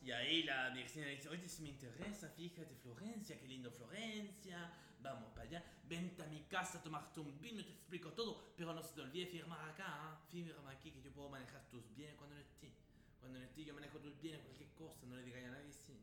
[0.05, 4.69] Y ahí la Virginia dice, oye, si me interesa, fíjate, Florencia, qué lindo Florencia,
[5.01, 8.83] vamos para allá, vente a mi casa, tomarte un vino, te explico todo, pero no
[8.83, 10.21] se te olvide firmar acá, ¿ah?
[10.33, 12.73] firma aquí que yo puedo manejar tus bienes cuando no esté.
[13.21, 15.97] Cuando no esté yo manejo tus bienes, cualquier cosa, no le digáis a nadie sí.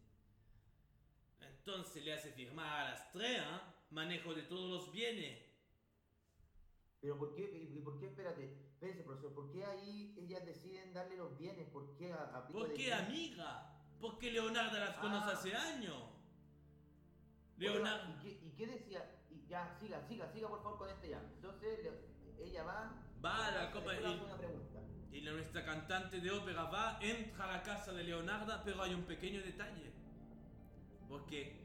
[1.69, 3.11] Entonces le hace firmar a
[3.43, 3.75] ¿ah?
[3.91, 5.39] manejo de todos los bienes.
[6.99, 8.43] Pero ¿por qué, y, por qué, espérate,
[8.73, 11.69] espérese, profesor, ¿por qué ahí ellas deciden darle los bienes?
[11.69, 13.71] ¿Por qué a, a ¿Por qué, amiga?
[14.01, 15.33] Porque Leonardo las conoce Ah.
[15.33, 16.03] hace años.
[17.57, 18.15] Leonardo...
[18.15, 19.21] ¿y, qué, ¿Y qué decía?
[19.29, 21.19] Y ya, siga, siga, siga por favor con este ya.
[21.35, 23.05] Entonces, le- ella va...
[23.23, 24.79] Va a la copa y- una pregunta.
[25.11, 28.95] Y la nuestra cantante de ópera va, entra a la casa de Leonarda, pero hay
[28.95, 29.98] un pequeño detalle.
[31.09, 31.59] Porque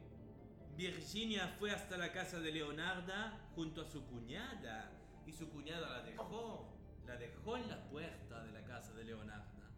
[0.77, 4.91] Virginia fue hasta la casa de Leonarda junto a su cuñada.
[5.27, 6.75] Y su cuñada la dejó.
[7.07, 9.71] La dejó en la puerta de la casa de Leonarda.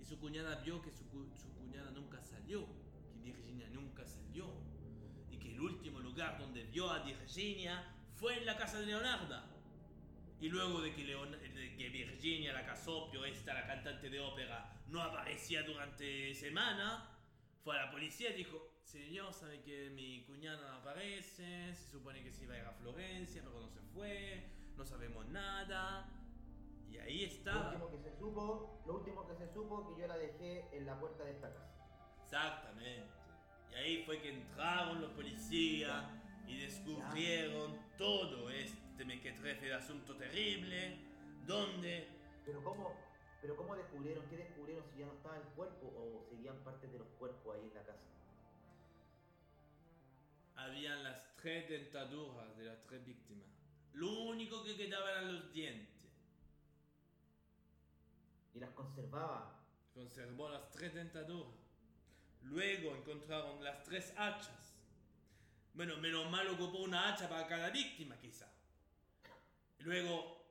[0.00, 2.66] Y su cuñada vio que su, cu- su cuñada nunca salió.
[3.12, 4.46] Que Virginia nunca salió.
[5.30, 7.84] Y que el último lugar donde vio a Virginia
[8.14, 9.48] fue en la casa de Leonarda.
[10.40, 14.82] Y luego de que, Leon- de que Virginia, la Casopio, esta, la cantante de ópera,
[14.88, 17.08] no aparecía durante semana,
[17.62, 22.22] fue a la policía y dijo, señor, sabe que mi cuñada no aparece, se supone
[22.22, 24.44] que se iba a ir a Florencia, pero no se fue,
[24.76, 26.10] no sabemos nada.
[26.90, 27.68] Y ahí Lo estaba.
[27.70, 31.00] último que se supo, lo último que se supo que yo la dejé en la
[31.00, 31.74] puerta de esta casa.
[32.24, 33.08] Exactamente.
[33.70, 36.04] Y ahí fue que entraron los policías
[36.46, 40.98] y descubrieron todo este mequetrefe de asunto terrible,
[41.46, 42.08] donde
[42.44, 42.94] Pero cómo,
[43.40, 46.98] pero cómo descubrieron, qué descubrieron si ya no estaba el cuerpo o seguían partes de
[46.98, 48.11] los cuerpos ahí en la casa.
[50.64, 53.48] Habían las tres dentaduras de las tres víctimas.
[53.92, 56.08] Lo único que quedaba eran los dientes.
[58.54, 59.58] Y las conservaba.
[59.94, 61.52] Conservó las tres dentaduras.
[62.42, 64.74] Luego encontraron las tres hachas.
[65.74, 68.48] Bueno, menos mal ocupó una hacha para cada víctima, quizá.
[69.78, 70.44] Luego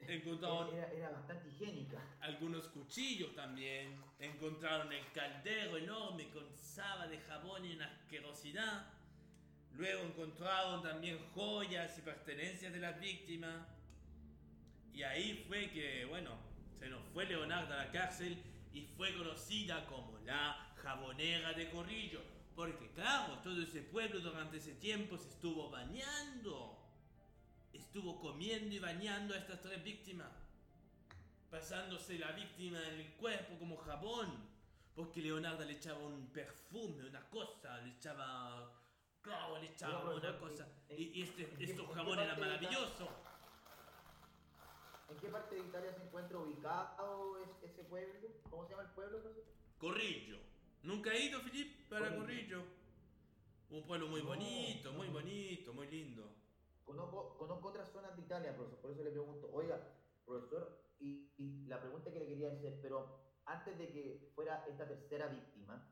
[0.00, 2.00] eh, encontraron Era, era bastante higiénica.
[2.20, 4.02] algunos cuchillos también.
[4.18, 8.99] Encontraron el caldero enorme con saba de jabón y una asquerosidad.
[9.76, 13.66] Luego encontraron también joyas y pertenencias de las víctimas.
[14.92, 16.36] Y ahí fue que, bueno,
[16.78, 18.36] se nos fue Leonardo a la cárcel
[18.72, 22.20] y fue conocida como la jabonera de Corrillo.
[22.54, 26.76] Porque claro, todo ese pueblo durante ese tiempo se estuvo bañando.
[27.72, 30.28] Estuvo comiendo y bañando a estas tres víctimas
[31.50, 34.48] pasándose la víctima en el cuerpo como jabón.
[34.94, 38.79] Porque Leonardo le echaba un perfume, una cosa, le echaba.
[39.22, 40.68] Claro, le Pero, una cosa.
[40.88, 43.08] ¿en- Y, y este- en estos jabones eran maravillosos.
[45.10, 48.28] ¿En qué parte de Italia se encuentra ubicado es- ese pueblo?
[48.48, 49.44] ¿Cómo se llama el pueblo, profesor?
[49.78, 50.38] Corrillo.
[50.82, 52.62] ¿Nunca he ido, Filip, para Corrillo.
[53.70, 56.28] Un pueblo muy bonito, muy bonito, muy lindo.
[56.84, 59.80] conozco, conozco otras zonas de Italia, profesor, por eso le pregunto, oiga,
[60.26, 64.88] profesor, y, y la pregunta que le quería hacer, pero antes de que fuera esta
[64.88, 65.88] tercera víctima,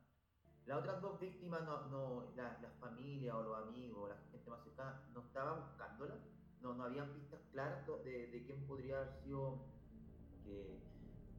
[0.68, 4.62] las otras dos víctimas, no, no, la, la familia o los amigos, la gente más
[4.62, 6.14] cercana, ¿no estaban buscándola?
[6.60, 9.64] ¿No, no habían pistas claras de, de quién podría haber sido
[10.44, 10.78] que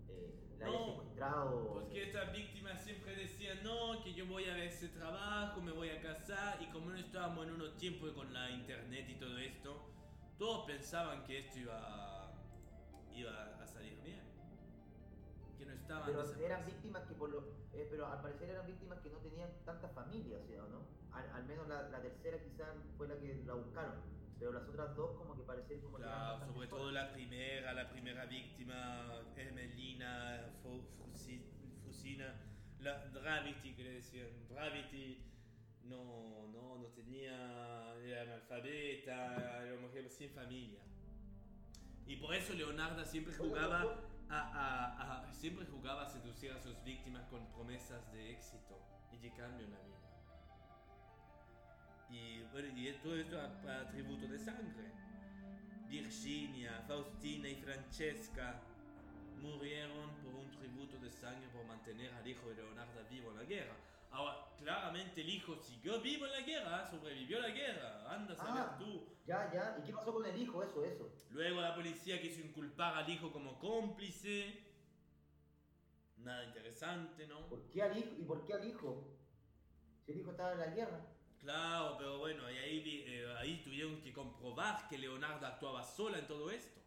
[0.08, 1.74] eh, la haya No, secuestrado?
[1.74, 5.90] Porque estas víctimas siempre decían, no, que yo voy a ver ese trabajo, me voy
[5.90, 9.86] a casar, y como no estábamos en unos tiempos con la internet y todo esto,
[10.40, 12.32] todos pensaban que esto iba,
[13.14, 13.68] iba a
[15.90, 17.40] estaban Pero eran víctimas que por lo,
[17.74, 20.86] eh, pero al parecer eran víctimas que no tenían tanta familia, o sea, ¿no?
[21.12, 23.96] Al, al menos la, la tercera quizás fue la que la buscaron,
[24.38, 27.74] pero las otras dos como que parecían como que Claro, bastante sobre todo la primera,
[27.74, 29.22] la primera víctima,
[30.64, 31.44] Fusi-
[31.84, 32.36] Fusina,
[32.80, 34.28] la Gravity, que le decían.
[34.50, 35.26] Gravity
[35.84, 40.80] no, no, no tenía, era analfabeta, era una mujer sin familia.
[42.06, 47.26] Y por eso Leonardo siempre jugaba a, a- siempre jugaba a seducir a sus víctimas
[47.30, 48.80] con promesas de éxito
[49.12, 49.98] y de cambio en la vida.
[52.10, 54.92] Y bueno, y todo esto a tributo de sangre.
[55.88, 58.62] Virginia, Faustina y Francesca
[59.42, 63.44] murieron por un tributo de sangre por mantener al hijo de Leonardo vivo en la
[63.44, 63.76] guerra.
[64.12, 68.38] Ahora, claramente el hijo siguió vivo en la guerra, sobrevivió a la guerra, anda a
[68.38, 68.76] saber Ah.
[68.80, 69.08] tú.
[69.26, 70.64] Ya, ya, ¿y qué pasó con el hijo?
[70.64, 71.12] Eso, eso.
[71.30, 74.64] Luego la policía quiso inculpar al hijo como cómplice.
[76.18, 77.48] Nada interesante, ¿no?
[77.48, 78.10] ¿Por qué al hijo?
[78.18, 79.16] ¿Y por qué al hijo?
[80.06, 81.06] Si el hijo estaba en la guerra.
[81.40, 86.28] Claro, pero bueno, y ahí, eh, ahí tuvieron que comprobar que Leonardo actuaba sola en
[86.28, 86.82] todo esto.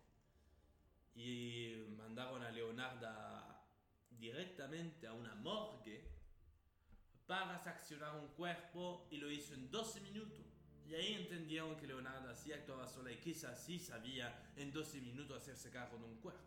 [1.14, 3.09] Y mandaron a Leonardo
[4.11, 6.11] directamente a una morgue
[7.27, 10.39] para seccionar un cuerpo y lo hizo en 12 minutos.
[10.89, 15.41] Y ahí entendieron que Leonardo sí actuaba sola y quizás sí sabía en 12 minutos
[15.41, 16.43] hacerse cargo de un cuerpo.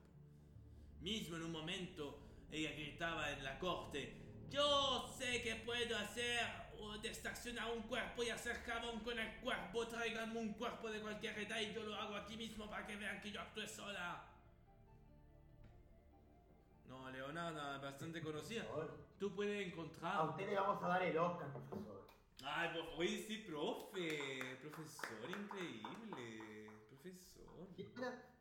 [1.01, 2.19] Mismo en un momento
[2.51, 6.39] ella gritaba en la corte, yo sé que puedo hacer
[6.79, 11.37] o destaccionar un cuerpo y hacer jabón con el cuerpo, tráiganme un cuerpo de cualquier
[11.39, 14.23] edad y yo lo hago aquí mismo para que vean que yo actué sola.
[16.87, 18.65] No, Leonardo bastante conocida.
[19.19, 20.29] Tú puedes A encontrar...
[20.29, 22.07] usted le vamos a dar el Oscar, profesor.
[22.43, 24.57] Ay, por favor, sí, profe.
[24.61, 26.69] Profesor, increíble.
[26.89, 27.45] Profesor.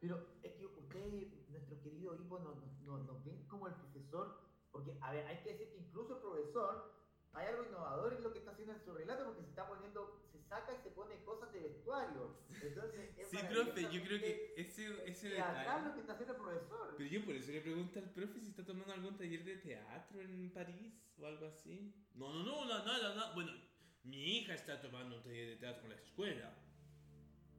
[0.00, 4.98] Pero es que ustedes, nuestro querido hijo, nos, nos- nos- ven como el profesor, porque,
[5.00, 6.92] a ver, hay que decir que incluso el profesor,
[7.32, 10.20] hay algo innovador en lo que está haciendo en su relato, porque se está poniendo,
[10.49, 12.38] saca y se pone cosas de vestuario.
[12.62, 15.88] Entonces, es Sí, profe, yo creo que ese, ese detalle...
[15.88, 16.95] lo que está haciendo el profesor.
[16.97, 20.20] Pero yo por eso le pregunto al profe si está tomando algún taller de teatro
[20.20, 21.95] en París o algo así.
[22.14, 23.32] No, no, no, no, nada, nada.
[23.34, 23.53] Bueno,
[24.05, 26.55] mi hija está tomando un taller de teatro en la escuela.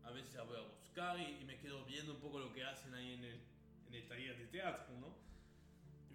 [0.04, 2.64] A veces la voy a buscar y, y me quedo viendo un poco lo que
[2.64, 3.42] hacen ahí en el,
[3.88, 5.18] en el taller de teatro, ¿no?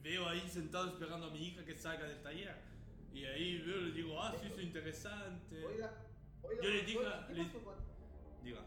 [0.02, 2.56] Veo ahí sentado esperando a mi hija que salga del taller.
[3.12, 5.64] Y ahí veo y le digo, ah, sí, eso es interesante.
[5.66, 5.92] Oiga,
[6.42, 8.60] oiga, Yo le profesor, dije- ¿qué le- pasó con- Diga.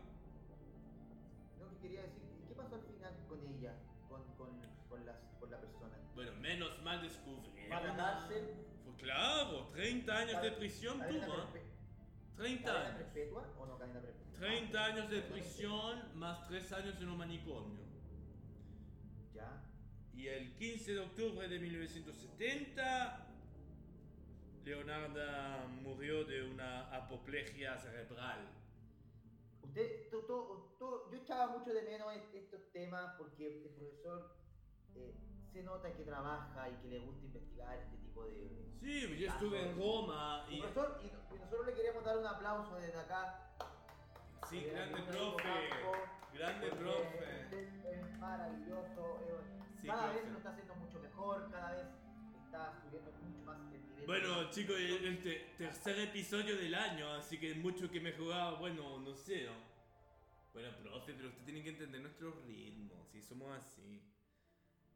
[1.60, 3.74] No, que quería decir, ¿y qué pasó al final con ella,
[4.08, 4.50] con, con,
[4.90, 5.98] con, las, con la persona?
[6.16, 7.50] Bueno, menos mal descubrí.
[7.72, 8.50] ¿Va a la cárcel?
[8.84, 11.36] Fue claro, 30 años de prisión ¿Cadena tuvo.
[11.38, 11.40] ¿eh?
[11.54, 12.98] perpe- 30 ¿Cadena años.
[12.98, 14.40] perpetua o no cadena perpetua?
[14.40, 17.84] 30 años de prisión más 3 años en un manicomio.
[19.34, 19.64] Ya.
[20.14, 23.23] Y el 15 de octubre de 1970,
[24.64, 28.48] Leonardo murió de una apoplejía cerebral.
[29.62, 34.36] Usted, to- to- to- yo echaba mucho de menos est- estos temas porque el profesor
[34.96, 35.16] eh,
[35.52, 38.74] se nota que trabaja y que le gusta investigar este tipo de...
[38.80, 40.62] Sí, yo estuve en Roma y...
[40.62, 43.50] Profesor, y, y nosotros le queremos dar un aplauso desde acá.
[44.50, 45.44] Sí, Eh, grande profe.
[45.44, 45.92] campo,
[46.34, 47.44] Grande profe.
[47.46, 49.20] usted Es maravilloso.
[49.22, 50.22] eh, Sí, cada profe.
[50.22, 51.88] vez lo está haciendo mucho mejor, cada vez
[52.46, 53.12] está subiendo
[54.06, 59.00] Bueno, chicos, el, el te- tercer episodio del año, así que mucho que mejorar, bueno,
[59.00, 59.52] no sé, ¿no?
[60.54, 64.02] Bueno, profe, pero usted tiene que entender nuestro ritmo, si somos así.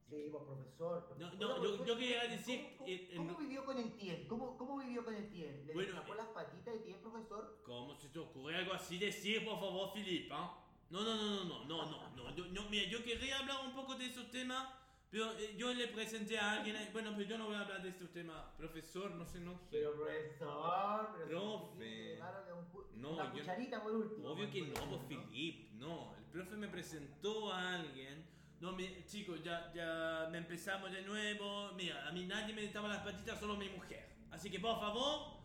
[0.10, 1.16] Sí, pues profesor.
[1.20, 3.91] No, no, yo- profesor, yo quería ¿cómo- decir, ¿Cómo, eh, cómo en- vivió con el
[3.97, 4.28] tien?
[4.28, 5.66] ¿Cómo, ¿Cómo vivió con el tien?
[5.68, 7.62] ¿Le Bueno, sacó eh, las patitas de tien, profesor?
[7.66, 10.30] ¿Cómo se te ocurre algo así decir, por favor, Filipe?
[10.34, 10.64] ¿ah?
[10.89, 13.74] No, no, no, no, no, no, no, no, yo, no, mira, yo querría hablar un
[13.74, 14.68] poco de esos temas,
[15.10, 17.82] pero eh, yo le presenté a alguien, eh, bueno, pero yo no voy a hablar
[17.82, 19.66] de estos temas, profesor, no se enoje.
[19.72, 21.28] Pero profesor, pero
[21.70, 22.12] Profe.
[22.14, 24.30] sí, claro que un cu- No, una yo- cucharita por último.
[24.30, 26.16] Obvio que no, vos, Filip, no.
[26.18, 28.26] El profe me presentó a alguien.
[28.60, 31.72] No, chicos, ya, ya me empezamos de nuevo.
[31.74, 34.10] Mira, a mí nadie me daba las patitas, solo mi mujer.
[34.32, 35.38] Así que por favor,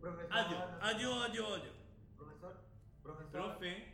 [0.00, 1.74] Profesor, adiós, no- adiós, adiós, adiós.
[2.16, 2.56] Profesor,
[3.02, 3.42] profesor.
[3.58, 3.92] Profe,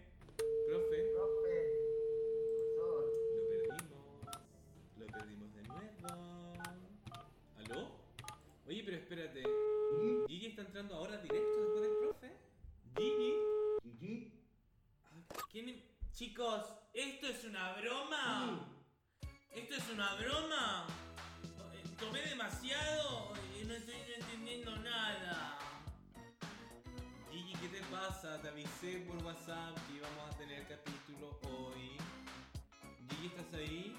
[10.31, 12.37] entrando ahora directo después del profe?
[12.97, 13.35] Gigi.
[13.83, 14.33] Gigi.
[15.51, 18.69] ¿Quién- Chicos, ¿esto es una broma?
[19.51, 20.87] ¿Esto es una broma?
[21.75, 23.33] Eh, ¿Tomé demasiado?
[23.57, 25.59] Eh, No estoy entendiendo nada.
[27.31, 28.41] Gigi, ¿qué te pasa?
[28.43, 31.97] Te avisé por WhatsApp que íbamos a tener capítulo hoy.
[33.09, 33.97] Gigi, ¿estás ahí?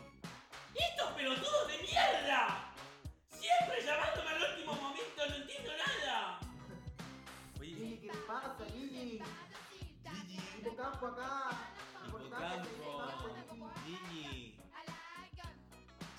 [0.75, 2.73] ¡Estos pelotudos de mierda!
[3.32, 5.36] Siempre llamándome al último momento, no
[8.30, 9.21] pasa, Gigi?
[10.05, 10.38] Gigi.
[10.59, 11.49] Hipocampo acá.
[12.05, 13.71] Hipocampo.
[13.86, 14.55] Gigi.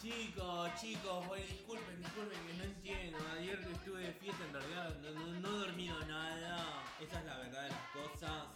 [0.03, 3.19] Chicos, chicos, bueno, disculpen, disculpen que no entiendo.
[3.39, 6.83] Ayer estuve de fiesta, en realidad no, no- no he dormido nada.
[7.01, 8.47] Esa es la verdad de las cosas.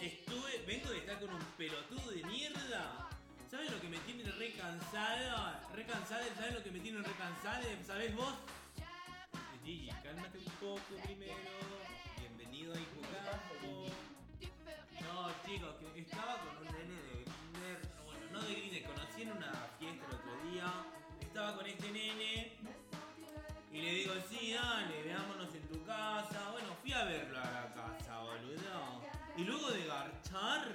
[0.00, 3.08] Estuve, vengo de estar con un pelotudo de mierda.
[3.50, 5.68] ¿Sabes lo que me tiene re cansada?
[5.74, 7.62] Re cansada, ¿sabes lo que me tiene re cansada?
[7.84, 8.34] ¿Sabes vos?
[9.64, 11.34] Gigi, cálmate un poco primero.
[15.00, 17.80] No, chicos, que estaba con un nene de Grindr.
[18.04, 20.66] Bueno, no de Grindr, conocí en una fiesta el otro día.
[21.20, 22.56] Estaba con este nene.
[23.72, 26.50] Y le digo, sí, dale, veámonos en tu casa.
[26.52, 29.02] Bueno, fui a verlo a la casa, boludo.
[29.36, 30.68] Y luego de garchar,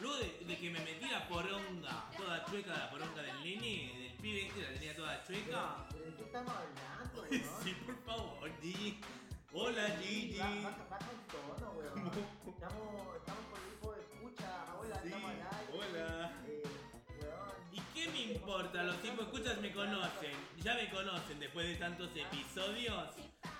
[0.00, 4.12] luego de, de que me metí la poronga, toda chueca la poronga del nene, del
[4.20, 5.86] pibe este, la tenía toda chueca.
[5.90, 7.26] ¿Pero ¿De qué estamos hablando,
[7.62, 9.00] Sí, por favor, Gigi.
[9.54, 10.38] Hola, Gigi.
[10.38, 12.10] Baja el tono, weón.
[12.46, 14.64] Estamos, estamos con el grupo de escucha.
[14.80, 15.72] Hola, Sí, estamos al aire.
[15.72, 16.32] hola.
[16.46, 16.62] Eh.
[17.72, 18.82] ¿Y qué me importa?
[18.82, 20.32] Los tipos escuchas me conocen.
[20.62, 23.08] Ya me conocen después de tantos episodios.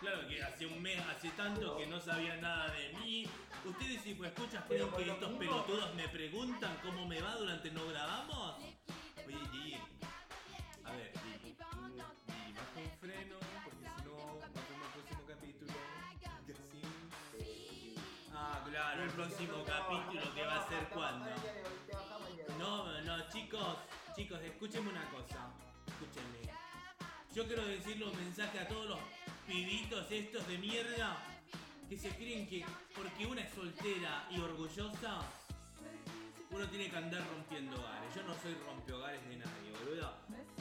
[0.00, 3.26] Claro que hace un mes, hace tanto que no sabían nada de mí.
[3.64, 7.86] Ustedes si pues escuchas creen que estos pelotudos me preguntan cómo me va durante no
[7.86, 8.56] grabamos.
[9.26, 9.74] Oye, Gigi.
[10.84, 11.12] A ver,
[18.72, 21.28] claro, el próximo capítulo que va a ser cuando.
[22.58, 23.76] No, no, chicos,
[24.16, 25.50] chicos, escúchenme una cosa.
[25.86, 26.50] Escúchenme.
[27.34, 28.98] Yo quiero decirle un mensaje a todos los
[29.46, 31.18] pibitos estos de mierda
[31.88, 32.64] que se creen que
[32.96, 35.20] porque una es soltera y orgullosa,
[36.50, 38.14] uno tiene que andar rompiendo hogares.
[38.14, 40.12] Yo no soy rompehogares de nadie, boludo.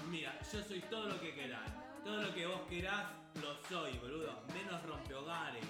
[0.09, 1.71] Mira, yo soy todo lo que queráis.
[2.03, 3.05] Todo lo que vos querás,
[3.41, 4.43] lo soy, boludo.
[4.53, 5.63] Menos rompehogares.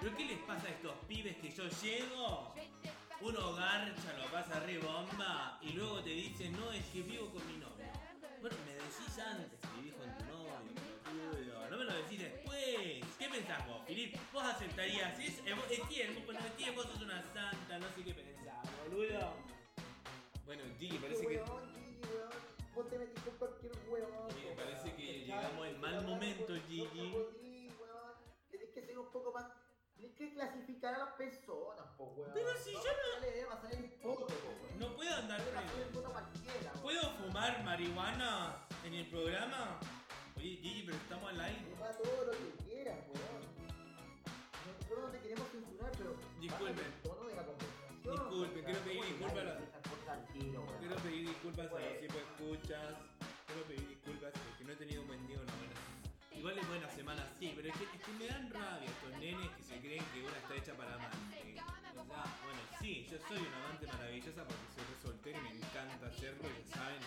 [0.00, 2.54] ¿Pero qué les pasa a estos pibes que yo llego?
[3.20, 7.46] Uno garcha, lo pasa re bomba y luego te dicen, no, es que vivo con
[7.46, 7.86] mi novio.
[8.40, 10.52] Bueno, me decís antes que vivís con tu novio,
[11.04, 11.70] pelotudo.
[11.70, 13.04] No me lo decís después.
[13.18, 14.16] ¿Qué pensás vos, Filip?
[14.32, 19.32] ¿Vos aceptarías Etienne, vos, bueno, Etienne, vos sos una santa, no sé qué pensás, boludo.
[20.44, 21.38] Bueno, Gigi, parece que.
[22.74, 23.72] Vos te metís con cualquier.
[23.88, 24.56] Oye, weón.
[24.56, 27.14] parece que llegamos en mal momento, Gigi.
[28.50, 29.63] Tenés que ser un poco más.
[30.04, 32.30] Tenés que clasificar a las personas, po, weón.
[32.34, 34.78] Pero si yo no- le debe pasar el poto, po, weón.
[34.78, 35.40] No puedo andar
[35.94, 36.82] poto a cualquiera, weón.
[36.82, 39.80] ¿Puedo fumar marihuana en el programa?
[40.36, 41.64] Oye, Gigi, pero estamos al aire.
[41.74, 43.44] Fuma todo lo que quieras, weón.
[44.66, 46.16] Nosotros no te queremos censurar, pero.
[46.40, 46.76] Disculpen.
[46.76, 48.02] baja el tono de la conversación.
[48.04, 49.58] Disculpen, quiero pedir ¿Cómo disculpas a?
[50.80, 52.00] Quiero pedir disculpas a los Bueno.
[52.00, 52.94] tipos escuchas.
[53.46, 55.53] Quiero pedir disculpas porque no he tenido un buen día semana.
[56.44, 59.62] Igual es buena semana, sí, pero es que, es me dan rabia estos nenes que
[59.62, 61.56] se creen que una está hecha para amante.
[61.96, 65.64] O sea, bueno, sí, yo soy una amante maravillosa porque soy re soltero y me
[65.64, 67.00] encanta hacerlo, ya saben,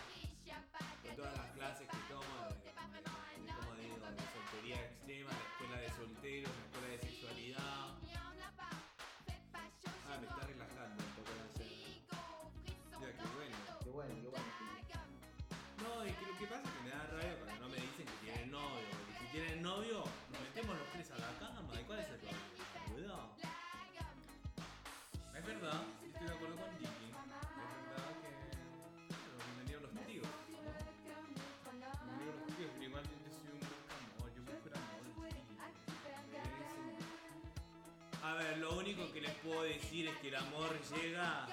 [38.27, 41.47] A ver, lo único que les puedo decir es que el amor llega,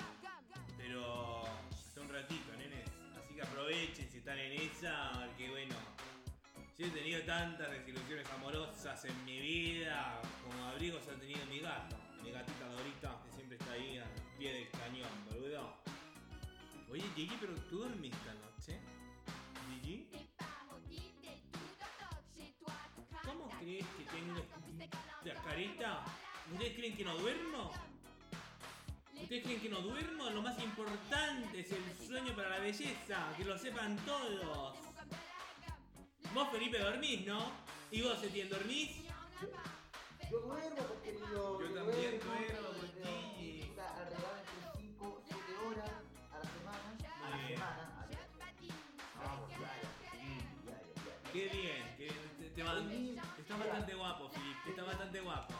[0.76, 2.90] pero hasta un ratito, nenes.
[3.16, 5.76] Así que aprovechen si están en esa, porque bueno,
[6.76, 11.96] yo he tenido tantas desilusiones amorosas en mi vida, como abrigos ha tenido mi gato,
[12.24, 15.76] mi gatita Dorita, que siempre está ahí al pie del cañón, boludo.
[16.90, 18.80] Oye, Gigi, pero tú dormiste anoche.
[19.80, 20.08] Gigi,
[23.24, 24.44] ¿Cómo crees que tengo
[25.24, 26.04] la careta?
[26.52, 27.72] ¿Ustedes creen que no duermo?
[29.20, 30.30] ¿Ustedes creen que no duermo?
[30.30, 34.76] Lo más importante es el sueño para la belleza, que lo sepan todos.
[36.34, 37.50] Vos, Felipe, dormís, ¿no?
[37.90, 38.90] ¿Y vos, Etienne, dormís?
[39.04, 41.60] Yo Yo duermo, pues, querido.
[41.60, 42.68] Yo también duermo.
[42.74, 45.90] Puta, Alrededor entre 5 7 horas
[46.32, 46.86] a la semana.
[47.24, 47.58] A la Muy bien.
[47.58, 47.82] semana.
[48.02, 48.14] a la-
[49.24, 49.68] Vamos, ya, ya,
[50.02, 50.20] ya,
[50.64, 51.32] ya, ya.
[51.32, 55.54] Qué bien, que te, te Estás bastante guapo, Filip, estás bastante guapo.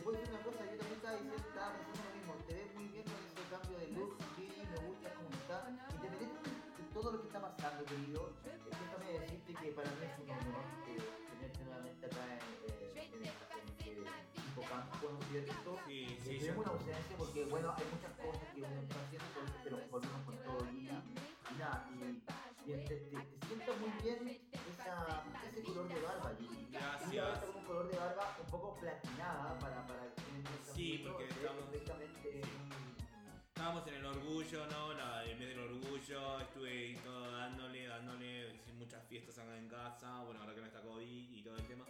[0.00, 2.74] Te puedo decir una cosa, yo también estaba diciendo, estaba pensando lo mismo, te ves
[2.74, 5.56] muy bien con ese cambio de look, sí, me gusta cómo está,
[5.92, 10.16] independientemente de todo lo que está pasando, querido, eh, déjame decirte que para mí es
[10.24, 10.96] un honor eh,
[11.28, 15.70] tenerte nuevamente acá en, eh, en, en este hipocampo, ¿no es cierto?
[15.84, 19.28] Sí, Eh, sí, yo- una ausencia porque, bueno, hay muchas cosas que uno está haciendo,
[19.36, 22.00] pero- pero volvemos con todo y, y nada, y,
[22.64, 26.59] te, te, te siento muy bien esa, ese color de barba, Gigi.
[26.72, 27.40] Gracias.
[27.54, 32.42] Un color de barba un poco platinada para, para están Sí, porque estamos- perfectamente
[33.48, 34.94] Estábamos en el orgullo, ¿no?
[34.94, 40.22] La, el mes del orgullo, estuve todo dándole, dándole, hice muchas fiestas acá en casa,
[40.24, 41.84] bueno, ahora que no está COVID y todo el tema.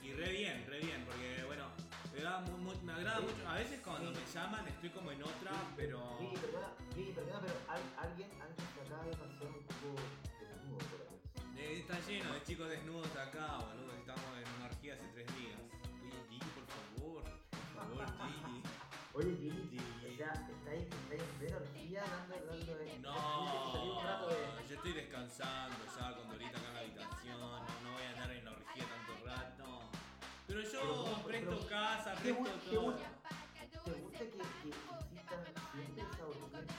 [0.00, 1.66] Y re bien, re bien, porque bueno,
[2.14, 3.48] me, da mu- mu- me agrada mucho.
[3.48, 6.18] A veces cuando me llaman estoy como en otra, pero...
[6.20, 10.00] Gigi, perdona, Gigi, perdona, pero al- alguien antes que acaba de pasar un poco
[10.38, 11.58] desnudo ahí.
[11.58, 13.97] Eh, Está lleno de chicos desnudos acá, boludo.
[14.90, 15.58] Hace tres días.
[16.02, 17.22] Oye, Gigi, por favor.
[17.50, 18.62] Por favor, Gigi.
[19.12, 20.14] Oye, Gigi, Gigi.
[20.14, 22.86] o sea, está ahí, está ahí en plena orgía dando, dando de...
[22.86, 27.40] Salir No, yo estoy descansando ya con Dorita acá en la habitación.
[27.40, 29.90] No, no voy a andar en la orgía tanto rato.
[30.46, 32.96] Pero yo pero, presto pero, casa, ¿Te presto te todo.
[33.84, 36.76] te gusta que, que existan siempre esa orgía en tu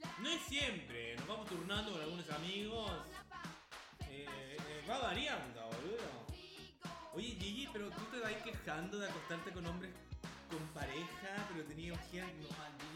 [0.00, 0.18] casa?
[0.20, 2.92] No es siempre, nos vamos turnando con algunos amigos.
[4.08, 5.59] Eh, eh, va variando,
[7.72, 9.92] pero tú te vas quejando de acostarte con hombres
[10.50, 12.26] con pareja, pero tenía orgía.
[12.42, 12.48] No,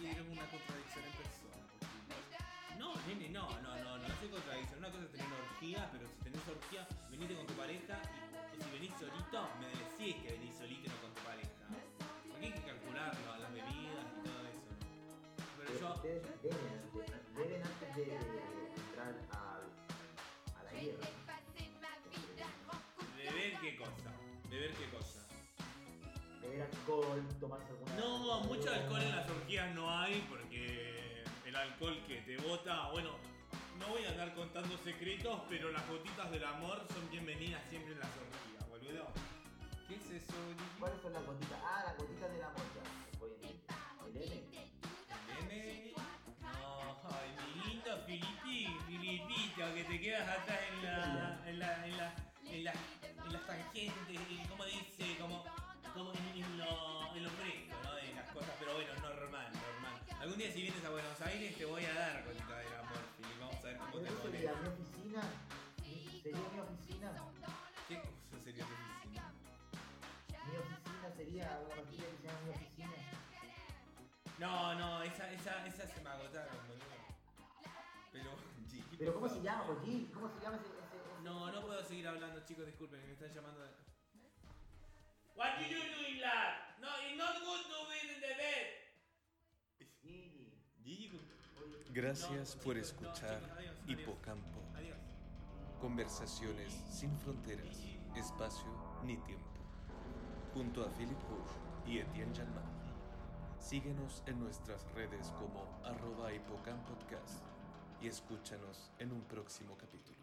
[0.03, 1.55] eres una contradicción en persona.
[2.79, 4.79] No, nene, no, no, no, no, es contradicción.
[4.79, 8.03] Una cosa es tener orgía, pero si tenés orgía, venite con tu pareja.
[8.53, 11.64] Y, si venís solito, me decís que venís solito y no con tu pareja.
[12.29, 14.70] Porque hay que calcularlo, las bebidas y todo eso.
[15.57, 15.70] Pero
[17.35, 17.55] Pero
[17.97, 18.53] yo.
[26.85, 27.97] Alcohol, tomarse alguna...
[27.97, 33.11] No, mucho alcohol en las orgías no hay porque el alcohol que te bota, bueno,
[33.78, 38.01] no voy a andar contando secretos, pero las gotitas del amor son bienvenidas siempre en
[38.01, 39.07] las orgías, boludo.
[39.89, 40.35] ¿Qué es eso?
[40.78, 41.59] ¿Cuáles son las gotitas?
[41.64, 43.18] Ah, las gotitas del amor, ya.
[43.18, 43.30] Voy.
[44.14, 44.43] ¿El N?
[45.49, 45.93] ¿Nene?
[46.43, 51.97] No, ay, mi lindo Filipi, Filipito, que te quedas atrás en la, en la, en
[51.97, 52.14] la,
[52.45, 52.72] en la,
[53.24, 54.20] en las tangentes,
[54.51, 55.45] como dice, como,
[55.95, 56.34] como en
[56.64, 57.94] lo, en lo fresco, ¿no?
[57.94, 59.96] De las cosas, pero bueno, normal, normal.
[60.20, 63.40] Algún día si vienes a Buenos Aires te voy a dar gotita del amor, Filipe,
[63.40, 64.32] vamos a ver cómo te ¿Eso pones.
[64.32, 65.22] sería mi oficina?
[65.84, 67.12] ¿Mi- ¿Sería mi oficina?
[67.88, 69.32] ¿Qué cosa sería tu oficina?
[70.44, 72.90] Mi oficina sería una pastilla que se llama mi oficina.
[74.38, 76.84] No, no, esa, esa, esa se me agotaron, boludo.
[78.12, 78.30] Pero,
[78.70, 80.10] Gigi, ¿Pero cómo se llama, Joaquín?
[80.12, 80.66] ¿Cómo se llama ese...?
[80.66, 83.84] ese, ese- No, no puedo seguir hablando, chicos, disculpen, me están llamando de...
[85.35, 86.78] What do you lad?
[86.80, 88.85] No, it's not good to be in the bed.
[91.93, 93.41] Gracias por escuchar.
[93.87, 94.61] Hipocampo.
[95.80, 97.76] Conversaciones sin fronteras,
[98.17, 98.67] espacio
[99.04, 99.61] ni tiempo.
[100.54, 101.53] Junto a Philip Bush
[101.87, 102.64] y Etienne Jalman.
[103.58, 107.45] Síguenos en nuestras redes como arroba hipocampodcast
[108.00, 110.13] y escúchanos en un próximo capítulo.